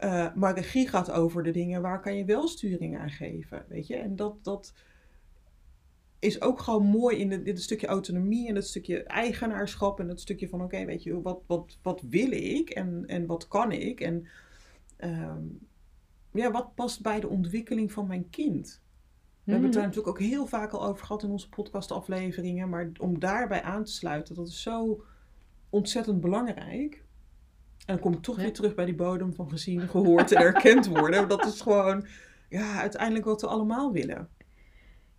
Uh, 0.00 0.34
maar 0.34 0.54
regie 0.54 0.88
gaat 0.88 1.10
over 1.10 1.42
de 1.42 1.50
dingen 1.50 1.82
waar 1.82 2.00
kan 2.00 2.16
je 2.16 2.24
wel 2.24 2.48
sturing 2.48 2.98
aan 2.98 3.10
geven. 3.10 3.64
Weet 3.68 3.86
je, 3.86 3.96
en 3.96 4.16
dat, 4.16 4.44
dat, 4.44 4.72
is 6.18 6.40
ook 6.40 6.60
gewoon 6.60 6.86
mooi 6.86 7.16
in, 7.16 7.44
dit 7.44 7.62
stukje 7.62 7.86
autonomie 7.86 8.48
en 8.48 8.54
het 8.54 8.66
stukje 8.66 9.02
eigenaarschap 9.02 10.00
en 10.00 10.08
het 10.08 10.20
stukje 10.20 10.48
van 10.48 10.62
oké, 10.62 10.84
weet 10.84 11.02
je, 11.02 11.22
wat, 11.22 11.42
wat, 11.46 11.78
wat 11.82 12.02
wil 12.08 12.30
ik 12.30 12.70
en, 12.70 13.04
en 13.06 13.26
wat 13.26 13.48
kan 13.48 13.72
ik 13.72 14.00
en 14.00 14.26
ehm, 14.96 15.42
ja, 16.32 16.50
wat 16.50 16.74
past 16.74 17.02
bij 17.02 17.20
de 17.20 17.28
ontwikkeling 17.28 17.92
van 17.92 18.06
mijn 18.06 18.30
kind? 18.30 18.82
We 19.44 19.52
hebben 19.52 19.70
het 19.70 19.78
daar 19.78 19.86
mhm. 19.86 19.96
natuurlijk 19.96 20.22
ook 20.22 20.28
heel 20.30 20.46
vaak 20.46 20.72
al 20.72 20.86
over 20.86 21.06
gehad 21.06 21.22
in 21.22 21.30
onze 21.30 21.48
podcastafleveringen, 21.48 22.68
maar 22.68 22.90
om 22.98 23.18
daarbij 23.18 23.62
aan 23.62 23.84
te 23.84 23.92
sluiten, 23.92 24.34
dat 24.34 24.48
is 24.48 24.62
zo 24.62 25.04
ontzettend 25.70 26.20
belangrijk. 26.20 27.04
En 27.86 27.94
dan 27.94 27.98
kom 27.98 28.12
ik 28.12 28.22
toch 28.22 28.36
weer 28.36 28.52
terug 28.52 28.74
bij 28.74 28.84
die 28.84 28.94
bodem 28.94 29.34
van 29.34 29.50
gezien, 29.50 29.80
gehoord 29.80 30.32
en 30.32 30.42
erkend 30.42 30.86
worden. 30.86 31.28
Dat 31.28 31.44
is 31.44 31.60
gewoon 31.60 32.06
ja, 32.48 32.80
uiteindelijk 32.80 33.24
wat 33.24 33.40
we 33.40 33.46
allemaal 33.46 33.92
willen. 33.92 34.28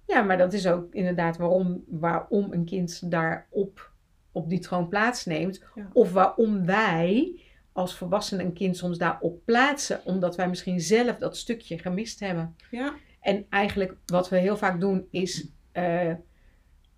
Ja, 0.05 0.21
maar 0.21 0.37
dat 0.37 0.53
is 0.53 0.67
ook 0.67 0.93
inderdaad 0.93 1.37
waarom, 1.37 1.83
waarom 1.87 2.51
een 2.51 2.65
kind 2.65 3.11
daar 3.11 3.47
op, 3.49 3.91
op 4.31 4.49
die 4.49 4.59
troon 4.59 4.87
plaatsneemt. 4.87 5.63
Of 5.93 6.11
waarom 6.11 6.65
wij 6.65 7.41
als 7.71 7.95
volwassenen 7.95 8.45
een 8.45 8.53
kind 8.53 8.77
soms 8.77 8.97
daarop 8.97 9.45
plaatsen. 9.45 10.05
Omdat 10.05 10.35
wij 10.35 10.49
misschien 10.49 10.79
zelf 10.79 11.17
dat 11.17 11.37
stukje 11.37 11.77
gemist 11.77 12.19
hebben. 12.19 12.55
Ja. 12.71 12.93
En 13.21 13.45
eigenlijk 13.49 13.95
wat 14.05 14.29
we 14.29 14.37
heel 14.37 14.57
vaak 14.57 14.79
doen 14.79 15.07
is... 15.11 15.47
Uh, 15.73 16.13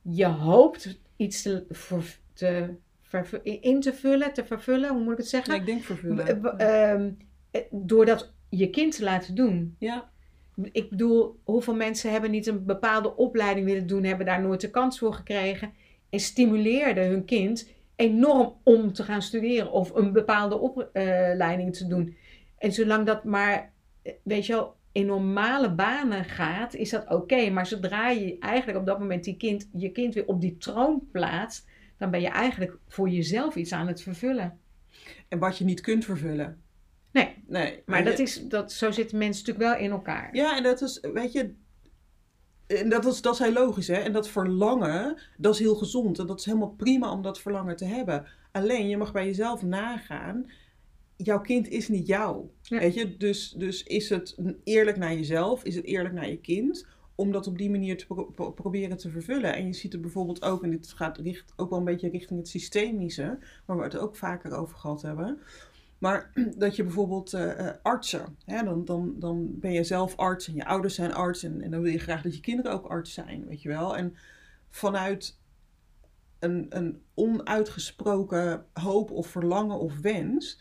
je 0.01 0.25
hoopt 0.25 0.99
iets 1.15 1.41
te, 1.41 1.65
te 2.33 2.75
in 3.43 3.81
te 3.81 3.93
vullen, 3.93 4.33
te 4.33 4.45
vervullen. 4.45 4.89
Hoe 4.89 5.03
moet 5.03 5.11
ik 5.11 5.17
het 5.17 5.27
zeggen? 5.27 5.55
ik 5.55 5.65
denk 5.65 5.83
vervullen. 5.83 6.41
Uh, 7.51 7.61
door 7.71 8.05
dat 8.05 8.33
je 8.49 8.69
kind 8.69 8.95
te 8.95 9.03
laten 9.03 9.35
doen. 9.35 9.75
Ja. 9.79 10.09
Ik 10.71 10.89
bedoel, 10.89 11.39
hoeveel 11.43 11.75
mensen 11.75 12.11
hebben 12.11 12.31
niet 12.31 12.47
een 12.47 12.65
bepaalde 12.65 13.15
opleiding 13.15 13.65
willen 13.65 13.87
doen, 13.87 14.03
hebben 14.03 14.25
daar 14.25 14.41
nooit 14.41 14.61
de 14.61 14.69
kans 14.69 14.99
voor 14.99 15.13
gekregen. 15.13 15.73
en 16.09 16.19
stimuleerden 16.19 17.07
hun 17.07 17.25
kind 17.25 17.69
enorm 17.95 18.53
om 18.63 18.93
te 18.93 19.03
gaan 19.03 19.21
studeren 19.21 19.71
of 19.71 19.95
een 19.95 20.11
bepaalde 20.11 20.57
opleiding 20.57 21.75
te 21.75 21.87
doen. 21.87 22.15
En 22.57 22.71
zolang 22.71 23.05
dat 23.05 23.23
maar, 23.23 23.73
eh, 24.01 24.13
weet 24.23 24.45
je 24.45 24.53
wel, 24.53 24.75
in 24.91 25.05
normale 25.05 25.71
banen 25.71 26.25
gaat, 26.25 26.73
is 26.73 26.89
dat 26.89 27.09
oké. 27.09 27.49
Maar 27.49 27.65
zodra 27.65 28.09
je 28.09 28.37
eigenlijk 28.39 28.77
op 28.77 28.85
dat 28.85 28.99
moment 28.99 29.23
die 29.23 29.37
kind, 29.37 29.69
je 29.73 29.91
kind 29.91 30.13
weer 30.13 30.25
op 30.25 30.41
die 30.41 30.57
troon 30.57 31.07
plaatst, 31.11 31.69
dan 31.99 32.11
ben 32.11 32.21
je 32.21 32.27
eigenlijk 32.27 32.77
voor 32.87 33.09
jezelf 33.09 33.55
iets 33.55 33.71
aan 33.71 33.87
het 33.87 34.01
vervullen. 34.01 34.59
En 35.27 35.39
wat 35.39 35.57
je 35.57 35.63
niet 35.65 35.81
kunt 35.81 36.05
vervullen. 36.05 36.61
Nee, 37.11 37.43
Nee. 37.47 37.81
maar 37.85 38.03
dat 38.03 38.17
je- 38.17 38.23
is, 38.23 38.47
dat, 38.47 38.71
zo 38.71 38.91
zitten 38.91 39.17
mensen 39.17 39.45
natuurlijk 39.45 39.73
wel 39.75 39.85
in 39.85 39.91
elkaar. 39.91 40.35
Ja, 40.35 40.57
en 40.57 40.63
dat 40.63 40.81
is, 40.81 40.99
weet 41.13 41.31
je, 41.31 41.53
en 42.67 42.89
dat 42.89 43.05
is, 43.05 43.21
dat 43.21 43.33
is 43.33 43.39
heel 43.39 43.51
logisch, 43.53 43.87
hè. 43.87 43.93
En 43.95 44.11
dat 44.11 44.29
verlangen, 44.29 45.17
dat 45.37 45.53
is 45.53 45.59
heel 45.59 45.75
gezond. 45.75 46.19
En 46.19 46.27
dat 46.27 46.39
is 46.39 46.45
helemaal 46.45 46.73
prima 46.77 47.11
om 47.11 47.21
dat 47.21 47.39
verlangen 47.39 47.75
te 47.75 47.85
hebben. 47.85 48.25
Alleen, 48.51 48.87
je 48.89 48.97
mag 48.97 49.11
bij 49.11 49.25
jezelf 49.25 49.63
nagaan, 49.63 50.51
jouw 51.15 51.41
kind 51.41 51.67
is 51.67 51.87
niet 51.87 52.07
jou. 52.07 52.45
Ja. 52.61 52.79
Weet 52.79 52.93
je, 52.93 53.17
dus, 53.17 53.51
dus 53.57 53.83
is 53.83 54.09
het 54.09 54.37
eerlijk 54.63 54.97
naar 54.97 55.13
jezelf, 55.13 55.63
is 55.63 55.75
het 55.75 55.85
eerlijk 55.85 56.13
naar 56.13 56.29
je 56.29 56.37
kind, 56.39 56.85
om 57.19 57.31
dat 57.31 57.47
op 57.47 57.57
die 57.57 57.69
manier 57.69 57.97
te 57.97 58.05
pro- 58.05 58.25
pro- 58.25 58.51
proberen 58.51 58.97
te 58.97 59.09
vervullen. 59.09 59.55
En 59.55 59.65
je 59.65 59.73
ziet 59.73 59.91
het 59.91 60.01
bijvoorbeeld 60.01 60.43
ook, 60.43 60.63
en 60.63 60.69
dit 60.69 60.87
gaat 60.87 61.21
ook 61.55 61.69
wel 61.69 61.79
een 61.79 61.85
beetje 61.85 62.09
richting 62.09 62.39
het 62.39 62.47
systemische, 62.47 63.37
waar 63.65 63.77
we 63.77 63.83
het 63.83 63.97
ook 63.97 64.15
vaker 64.15 64.57
over 64.57 64.77
gehad 64.77 65.01
hebben. 65.01 65.39
Maar 65.97 66.31
dat 66.57 66.75
je 66.75 66.83
bijvoorbeeld 66.83 67.33
eh, 67.33 67.69
artsen, 67.81 68.37
hè, 68.45 68.63
dan, 68.63 68.85
dan, 68.85 69.15
dan 69.17 69.59
ben 69.59 69.71
je 69.71 69.83
zelf 69.83 70.15
arts 70.15 70.47
en 70.47 70.55
je 70.55 70.65
ouders 70.65 70.95
zijn 70.95 71.13
arts 71.13 71.43
en, 71.43 71.61
en 71.61 71.71
dan 71.71 71.81
wil 71.81 71.91
je 71.91 71.99
graag 71.99 72.21
dat 72.21 72.35
je 72.35 72.41
kinderen 72.41 72.71
ook 72.71 72.85
arts 72.85 73.13
zijn, 73.13 73.45
weet 73.45 73.61
je 73.61 73.69
wel. 73.69 73.97
En 73.97 74.15
vanuit 74.69 75.39
een, 76.39 76.65
een 76.69 77.01
onuitgesproken 77.13 78.65
hoop 78.73 79.11
of 79.11 79.27
verlangen 79.27 79.79
of 79.79 79.99
wens, 79.99 80.59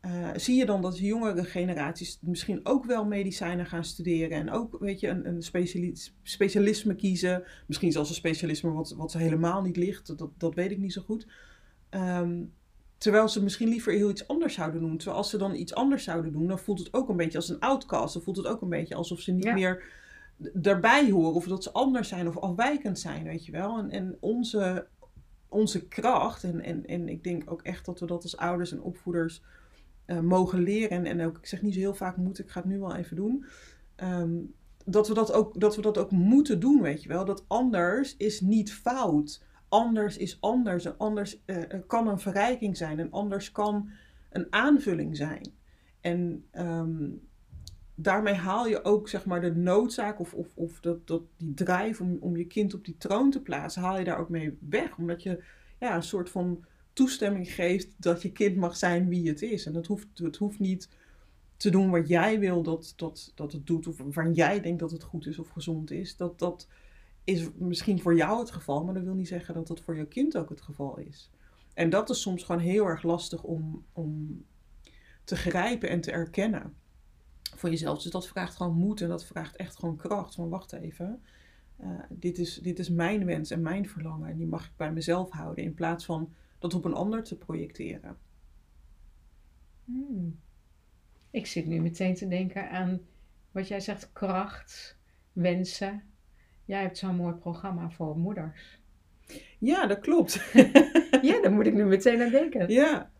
eh, 0.00 0.28
zie 0.36 0.56
je 0.56 0.66
dan 0.66 0.82
dat 0.82 0.96
de 0.96 1.04
jongere 1.04 1.44
generaties 1.44 2.18
misschien 2.20 2.60
ook 2.62 2.84
wel 2.84 3.04
medicijnen 3.04 3.66
gaan 3.66 3.84
studeren 3.84 4.38
en 4.38 4.50
ook, 4.50 4.76
weet 4.80 5.00
je, 5.00 5.08
een, 5.08 5.26
een 5.26 5.42
speciali- 5.42 5.96
specialisme 6.22 6.94
kiezen. 6.94 7.42
Misschien 7.66 7.92
zelfs 7.92 8.08
een 8.08 8.14
specialisme 8.14 8.70
wat, 8.70 8.94
wat 8.96 9.10
ze 9.10 9.18
helemaal 9.18 9.62
niet 9.62 9.76
ligt, 9.76 10.18
dat, 10.18 10.30
dat 10.38 10.54
weet 10.54 10.70
ik 10.70 10.78
niet 10.78 10.92
zo 10.92 11.02
goed. 11.02 11.26
Ehm, 11.88 12.44
terwijl 12.98 13.28
ze 13.28 13.42
misschien 13.42 13.68
liever 13.68 13.92
heel 13.92 14.10
iets 14.10 14.28
anders 14.28 14.54
zouden 14.54 14.80
doen. 14.80 14.96
Terwijl 14.96 15.18
als 15.18 15.30
ze 15.30 15.38
dan 15.38 15.54
iets 15.54 15.74
anders 15.74 16.04
zouden 16.04 16.32
doen, 16.32 16.46
dan 16.46 16.58
voelt 16.58 16.78
het 16.78 16.94
ook 16.94 17.08
een 17.08 17.16
beetje 17.16 17.38
als 17.38 17.48
een 17.48 17.60
outcast. 17.60 18.14
Dan 18.14 18.22
voelt 18.22 18.36
het 18.36 18.46
ook 18.46 18.62
een 18.62 18.68
beetje 18.68 18.94
alsof 18.94 19.20
ze 19.20 19.32
niet 19.32 19.44
Ja. 19.44 19.52
meer 19.52 19.84
daarbij 20.52 21.10
horen. 21.10 21.34
Of 21.34 21.46
dat 21.46 21.62
ze 21.62 21.72
anders 21.72 22.08
zijn 22.08 22.28
of 22.28 22.38
afwijkend 22.38 22.98
zijn, 22.98 23.24
weet 23.24 23.46
je 23.46 23.52
wel. 23.52 23.78
En, 23.78 23.90
en 23.90 24.16
onze, 24.20 24.86
onze 25.48 25.88
kracht, 25.88 26.44
en, 26.44 26.60
en, 26.60 26.86
en 26.86 27.08
ik 27.08 27.24
denk 27.24 27.50
ook 27.50 27.62
echt 27.62 27.84
dat 27.84 28.00
we 28.00 28.06
dat 28.06 28.22
als 28.22 28.36
ouders 28.36 28.72
en 28.72 28.82
opvoeders 28.82 29.42
eh, 30.08 30.20
mogen 30.20 30.62
leren. 30.62 31.06
En, 31.06 31.24
ook, 31.24 31.38
ik 31.38 31.46
zeg 31.46 31.62
niet 31.62 31.74
zo 31.74 31.80
heel 31.80 31.94
vaak 31.94 32.16
moet, 32.16 32.38
ik 32.38 32.50
ga 32.50 32.60
het 32.60 32.68
nu 32.68 32.78
wel 32.78 32.94
even 32.94 33.16
doen. 33.16 33.44
Ehm, 33.96 34.36
dat, 34.84 35.08
we 35.08 35.14
dat, 35.14 35.32
ook, 35.32 35.60
dat 35.60 35.76
we 35.76 35.82
dat 35.82 35.98
ook 35.98 36.10
moeten 36.10 36.60
doen, 36.60 36.82
weet 36.82 37.02
je 37.02 37.08
wel. 37.08 37.24
Dat 37.24 37.44
anders 37.46 38.16
is 38.16 38.40
niet 38.40 38.72
fout. 38.72 39.44
Anders 39.68 40.16
is 40.16 40.40
anders. 40.40 40.84
En 40.84 40.94
anders 40.98 41.44
eh, 41.44 41.62
kan 41.86 42.08
een 42.08 42.18
verrijking 42.18 42.76
zijn. 42.76 42.98
En 42.98 43.10
anders 43.10 43.52
kan 43.52 43.90
een 44.30 44.46
aanvulling 44.50 45.16
zijn. 45.16 45.52
En 46.00 46.44
ehm, 46.50 47.10
daarmee 47.94 48.34
haal 48.34 48.66
je 48.66 48.84
ook 48.84 49.08
zeg 49.08 49.26
maar 49.26 49.40
de 49.40 49.54
noodzaak 49.54 50.20
of, 50.20 50.34
of, 50.34 50.46
of 50.54 50.80
dat, 50.80 51.06
dat, 51.06 51.22
die 51.36 51.54
drive 51.54 52.02
om, 52.02 52.16
om 52.20 52.36
je 52.36 52.46
kind 52.46 52.74
op 52.74 52.84
die 52.84 52.96
troon 52.98 53.30
te 53.30 53.42
plaatsen, 53.42 53.82
haal 53.82 53.98
je 53.98 54.04
daar 54.04 54.18
ook 54.18 54.28
mee 54.28 54.58
weg. 54.60 54.96
Omdat 54.96 55.22
je 55.22 55.44
ja, 55.78 55.96
een 55.96 56.02
soort 56.02 56.30
van 56.30 56.64
toestemming 56.98 57.52
geeft 57.52 57.88
dat 57.96 58.22
je 58.22 58.32
kind 58.32 58.56
mag 58.56 58.76
zijn 58.76 59.08
wie 59.08 59.28
het 59.28 59.42
is. 59.42 59.66
En 59.66 59.74
het 59.74 59.86
hoeft, 59.86 60.06
het 60.14 60.36
hoeft 60.36 60.58
niet 60.58 60.88
te 61.56 61.70
doen 61.70 61.90
wat 61.90 62.08
jij 62.08 62.38
wil 62.38 62.62
dat, 62.62 62.92
dat, 62.96 63.32
dat 63.34 63.52
het 63.52 63.66
doet, 63.66 63.86
of 63.86 63.98
waarvan 63.98 64.32
jij 64.32 64.60
denkt 64.60 64.80
dat 64.80 64.90
het 64.90 65.02
goed 65.02 65.26
is 65.26 65.38
of 65.38 65.48
gezond 65.48 65.90
is. 65.90 66.16
Dat, 66.16 66.38
dat 66.38 66.68
is 67.24 67.48
misschien 67.54 68.00
voor 68.00 68.16
jou 68.16 68.38
het 68.38 68.50
geval, 68.50 68.84
maar 68.84 68.94
dat 68.94 69.02
wil 69.02 69.14
niet 69.14 69.28
zeggen 69.28 69.54
dat 69.54 69.66
dat 69.66 69.80
voor 69.80 69.96
jouw 69.96 70.06
kind 70.06 70.36
ook 70.36 70.48
het 70.48 70.60
geval 70.60 70.98
is. 70.98 71.30
En 71.74 71.90
dat 71.90 72.10
is 72.10 72.20
soms 72.20 72.42
gewoon 72.42 72.60
heel 72.60 72.86
erg 72.86 73.02
lastig 73.02 73.42
om, 73.42 73.84
om 73.92 74.44
te 75.24 75.36
grijpen 75.36 75.88
en 75.88 76.00
te 76.00 76.10
erkennen 76.10 76.74
voor 77.54 77.70
jezelf. 77.70 78.02
Dus 78.02 78.12
dat 78.12 78.28
vraagt 78.28 78.56
gewoon 78.56 78.76
moed 78.76 79.00
en 79.00 79.08
dat 79.08 79.24
vraagt 79.24 79.56
echt 79.56 79.78
gewoon 79.78 79.96
kracht. 79.96 80.34
Van 80.34 80.48
wacht 80.48 80.72
even, 80.72 81.22
eh, 81.76 81.88
dit, 82.08 82.38
is, 82.38 82.54
dit 82.54 82.78
is 82.78 82.90
mijn 82.90 83.24
wens 83.24 83.50
en 83.50 83.62
mijn 83.62 83.88
verlangen 83.88 84.28
en 84.28 84.36
die 84.36 84.46
mag 84.46 84.66
ik 84.66 84.76
bij 84.76 84.92
mezelf 84.92 85.30
houden 85.30 85.64
in 85.64 85.74
plaats 85.74 86.04
van 86.04 86.32
dat 86.58 86.74
op 86.74 86.84
een 86.84 86.94
ander 86.94 87.22
te 87.22 87.36
projecteren. 87.36 88.16
Hmm. 89.84 90.40
Ik 91.30 91.46
zit 91.46 91.66
nu 91.66 91.80
meteen 91.80 92.14
te 92.14 92.28
denken 92.28 92.70
aan 92.70 93.00
wat 93.50 93.68
jij 93.68 93.80
zegt, 93.80 94.12
kracht, 94.12 94.98
wensen. 95.32 96.02
Jij 96.64 96.80
hebt 96.80 96.98
zo'n 96.98 97.16
mooi 97.16 97.34
programma 97.34 97.90
voor 97.90 98.18
moeders. 98.18 98.80
Ja, 99.58 99.86
dat 99.86 99.98
klopt. 99.98 100.40
Ja, 101.22 101.40
daar 101.40 101.52
moet 101.52 101.66
ik 101.66 101.74
nu 101.74 101.84
meteen 101.84 102.22
aan 102.22 102.30
denken. 102.30 102.72
Ja, 102.72 103.10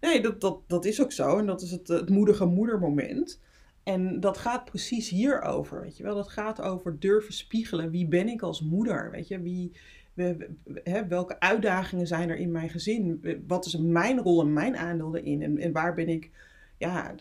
nee, 0.00 0.22
dat, 0.22 0.40
dat, 0.40 0.60
dat 0.66 0.84
is 0.84 1.02
ook 1.02 1.12
zo. 1.12 1.38
En 1.38 1.46
dat 1.46 1.62
is 1.62 1.70
het, 1.70 1.88
het 1.88 2.08
moedige 2.08 2.44
moedermoment. 2.44 3.40
En 3.82 4.20
dat 4.20 4.38
gaat 4.38 4.64
precies 4.64 5.08
hierover, 5.08 5.80
weet 5.80 5.96
je 5.96 6.02
wel. 6.02 6.14
Dat 6.14 6.28
gaat 6.28 6.60
over 6.60 7.00
durven 7.00 7.34
spiegelen. 7.34 7.90
Wie 7.90 8.06
ben 8.06 8.28
ik 8.28 8.42
als 8.42 8.62
moeder, 8.62 9.10
weet 9.10 9.28
je? 9.28 9.40
Wie, 9.40 9.72
we- 10.16 11.04
welke 11.08 11.40
uitdagingen 11.40 12.06
zijn 12.06 12.28
er 12.30 12.36
in 12.36 12.50
mijn 12.50 12.68
gezin? 12.70 13.20
Wat 13.46 13.66
is 13.66 13.76
mijn 13.76 14.18
rol 14.18 14.40
en 14.40 14.52
mijn 14.52 14.76
aandeel 14.76 15.16
erin? 15.16 15.60
En, 15.60 15.72
waar 15.72 15.94
ben 15.94 16.08
ik, 16.08 16.30
ja, 16.78 17.14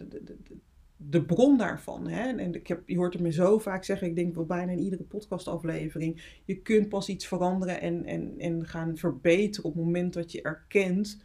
de, 0.97 1.25
bron 1.25 1.58
daarvan? 1.58 2.08
Hè? 2.08 2.38
En 2.38 2.53
ik 2.55 2.67
heb, 2.67 2.81
je 2.86 2.97
hoort 2.97 3.13
het 3.13 3.21
me 3.21 3.31
zo 3.31 3.60
vaak 3.60 3.84
zeggen, 3.84 4.08
ik 4.08 4.15
denk 4.15 4.36
wel 4.36 4.45
bijna 4.45 4.71
in 4.71 4.79
iedere 4.79 5.03
podcastaflevering. 5.03 6.39
Je 6.45 6.62
kunt 6.62 6.89
pas 6.89 7.10
iets 7.10 7.27
veranderen 7.27 7.81
en, 7.81 8.05
en, 8.05 8.34
en 8.38 8.65
gaan 8.67 8.97
verbeteren 8.97 9.65
op 9.69 9.75
het 9.75 9.84
moment 9.84 10.13
dat 10.13 10.31
je 10.31 10.41
erkent 10.41 11.23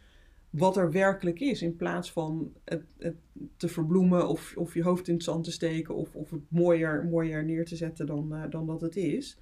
wat 0.49 0.77
er 0.77 0.91
werkelijk 0.91 1.39
is. 1.39 1.61
In 1.61 1.75
plaats 1.75 2.11
van 2.11 2.53
het, 2.63 2.83
het 2.97 3.15
te 3.57 3.67
verbloemen 3.67 4.27
of, 4.27 4.53
of 4.57 4.73
je 4.73 4.83
hoofd 4.83 5.07
in 5.07 5.13
het 5.13 5.23
zand 5.23 5.43
te 5.43 5.51
steken 5.51 5.95
of, 5.95 6.15
of 6.15 6.29
het 6.29 6.41
mooier, 6.47 7.05
mooier 7.05 7.45
neer 7.45 7.65
te 7.65 7.75
zetten 7.75 8.05
dan, 8.05 8.35
eh, 8.35 8.43
dan 8.49 8.67
dat 8.67 8.81
het 8.81 8.95
is. 8.95 9.37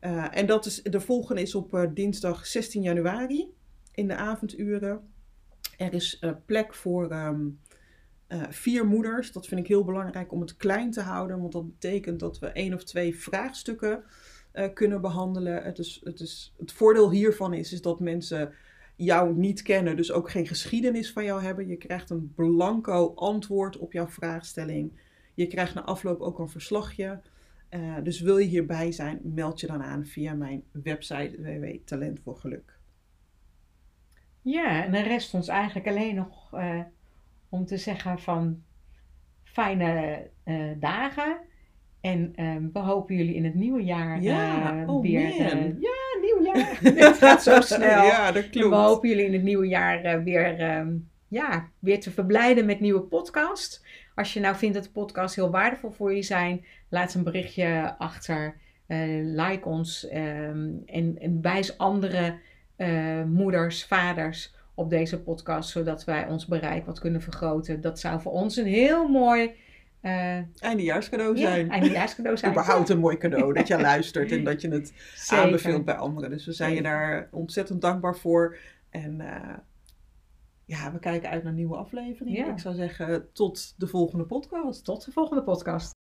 Eh, 0.00 0.36
en 0.36 0.46
dat 0.46 0.66
is, 0.66 0.82
de 0.82 1.00
volgende 1.00 1.42
is 1.42 1.54
op 1.54 1.74
eh, 1.74 1.84
dinsdag 1.94 2.46
16 2.46 2.82
januari 2.82 3.54
in 3.94 4.08
de 4.08 4.14
avonduren. 4.14 5.12
Er 5.76 5.94
is 5.94 6.18
eh, 6.18 6.30
plek 6.44 6.74
voor 6.74 7.10
ehm, 7.10 7.48
eh, 8.26 8.42
vier 8.48 8.86
moeders. 8.86 9.32
Dat 9.32 9.46
vind 9.46 9.60
ik 9.60 9.66
heel 9.66 9.84
belangrijk 9.84 10.32
om 10.32 10.40
het 10.40 10.56
klein 10.56 10.90
te 10.90 11.00
houden, 11.00 11.40
want 11.40 11.52
dat 11.52 11.66
betekent 11.66 12.20
dat 12.20 12.38
we 12.38 12.46
één 12.46 12.74
of 12.74 12.84
twee 12.84 13.16
vraagstukken 13.16 14.02
kunnen 14.74 15.00
behandelen. 15.00 15.62
Het, 15.62 15.78
is, 15.78 16.00
het, 16.04 16.20
is, 16.20 16.54
het 16.58 16.72
voordeel 16.72 17.10
hiervan 17.10 17.54
is, 17.54 17.72
is 17.72 17.82
dat 17.82 18.00
mensen 18.00 18.52
jou 18.96 19.34
niet 19.34 19.62
kennen, 19.62 19.96
dus 19.96 20.12
ook 20.12 20.30
geen 20.30 20.46
geschiedenis 20.46 21.12
van 21.12 21.24
jou 21.24 21.42
hebben. 21.42 21.66
Je 21.66 21.76
krijgt 21.76 22.10
een 22.10 22.32
blanco 22.34 23.12
antwoord 23.14 23.78
op 23.78 23.92
jouw 23.92 24.08
vraagstelling. 24.08 24.92
Je 25.34 25.46
krijgt 25.46 25.74
na 25.74 25.84
afloop 25.84 26.20
ook 26.20 26.38
een 26.38 26.48
verslagje. 26.48 27.20
Eh, 27.70 27.96
dus 28.02 28.20
wil 28.20 28.38
je 28.38 28.46
hierbij 28.46 28.92
zijn, 28.92 29.20
meld 29.22 29.60
je 29.60 29.66
dan 29.66 29.82
aan 29.82 30.06
via 30.06 30.34
mijn 30.34 30.62
website 30.72 31.42
www.talent 31.42 32.20
voor 32.20 32.36
geluk. 32.36 32.78
Ja, 34.42 34.84
en 34.84 34.92
dan 34.92 35.02
rest 35.02 35.34
ons 35.34 35.48
eigenlijk 35.48 35.88
alleen 35.88 36.14
nog 36.14 36.54
eh, 36.54 36.80
om 37.48 37.66
te 37.66 37.76
zeggen 37.76 38.18
van 38.18 38.62
fijne 39.42 40.22
eh, 40.44 40.70
dagen. 40.78 41.36
En 42.00 42.32
ehm, 42.34 42.68
we 42.72 42.78
hopen 42.78 43.16
jullie 43.16 43.34
in 43.34 43.44
het 43.44 43.54
nieuwe 43.54 43.84
jaar 43.84 44.22
Ja, 44.22 44.84
oh 44.86 45.02
weer... 45.02 45.36
ja, 45.38 45.54
nieuw 46.20 46.52
jaar. 46.54 46.78
het 47.08 47.16
gaat 47.16 47.42
zo 47.42 47.60
snel. 47.60 48.04
ja, 48.04 48.32
dat 48.32 48.44
En 48.44 48.50
klopt. 48.50 48.68
we 48.68 48.74
hopen 48.74 49.08
jullie 49.08 49.24
in 49.26 49.32
het 49.32 49.42
nieuwe 49.42 49.66
jaar 49.66 50.24
weer, 50.24 50.60
ehm, 50.60 50.96
ja, 51.28 51.68
weer 51.78 52.00
te 52.00 52.10
verblijden 52.10 52.66
met 52.66 52.80
nieuwe 52.80 53.00
podcast. 53.00 53.84
Als 54.20 54.32
je 54.32 54.40
nou 54.40 54.56
vindt 54.56 54.74
dat 54.74 54.84
de 54.84 54.90
podcast 54.90 55.34
heel 55.34 55.50
waardevol 55.50 55.90
voor 55.90 56.14
je 56.14 56.22
zijn, 56.22 56.64
laat 56.88 57.14
een 57.14 57.22
berichtje 57.22 57.94
achter. 57.98 58.54
Eh, 58.86 58.98
like 59.22 59.68
ons 59.68 60.08
ehm, 60.08 60.68
en, 60.86 61.16
en 61.20 61.38
wijs 61.42 61.78
andere 61.78 62.38
eh, 62.76 63.22
moeders, 63.22 63.84
vaders 63.84 64.54
op 64.74 64.90
deze 64.90 65.20
podcast, 65.20 65.70
zodat 65.70 66.04
wij 66.04 66.26
ons 66.26 66.46
bereik 66.46 66.86
wat 66.86 67.00
kunnen 67.00 67.22
vergroten. 67.22 67.80
Dat 67.80 68.00
zou 68.00 68.20
voor 68.20 68.32
ons 68.32 68.56
een 68.56 68.66
heel 68.66 69.08
mooi 69.08 69.50
eh 70.00 70.38
Eindejaarscadeau 70.58 71.36
ja, 71.36 71.50
zijn. 71.50 71.70
eindejaarscadeau 71.70 72.36
zijn. 72.36 72.50
Überhaupt 72.50 72.88
een 72.88 72.98
mooi 72.98 73.16
cadeau 73.16 73.52
dat 73.52 73.68
je 73.68 73.80
luistert 73.90 74.32
en 74.32 74.44
dat 74.44 74.60
je 74.60 74.68
het 74.68 74.92
Zeker. 75.14 75.44
aanbeveelt 75.44 75.84
bij 75.84 75.96
anderen. 75.96 76.30
Dus 76.30 76.46
we 76.46 76.52
zijn 76.52 76.74
je 76.74 76.82
daar 76.82 77.28
ontzettend 77.30 77.80
dankbaar 77.80 78.16
voor. 78.16 78.56
En 78.90 79.20
ja, 80.70 80.92
we 80.92 80.98
kijken 80.98 81.30
uit 81.30 81.42
naar 81.42 81.52
nieuwe 81.52 81.76
afleveringen. 81.76 82.46
Ja. 82.46 82.52
Ik 82.52 82.58
zou 82.58 82.74
zeggen, 82.74 83.32
tot 83.32 83.74
de 83.76 83.86
volgende 83.86 84.24
podcast. 84.24 84.84
Tot 84.84 85.04
de 85.04 85.12
volgende 85.12 85.42
podcast. 85.42 85.94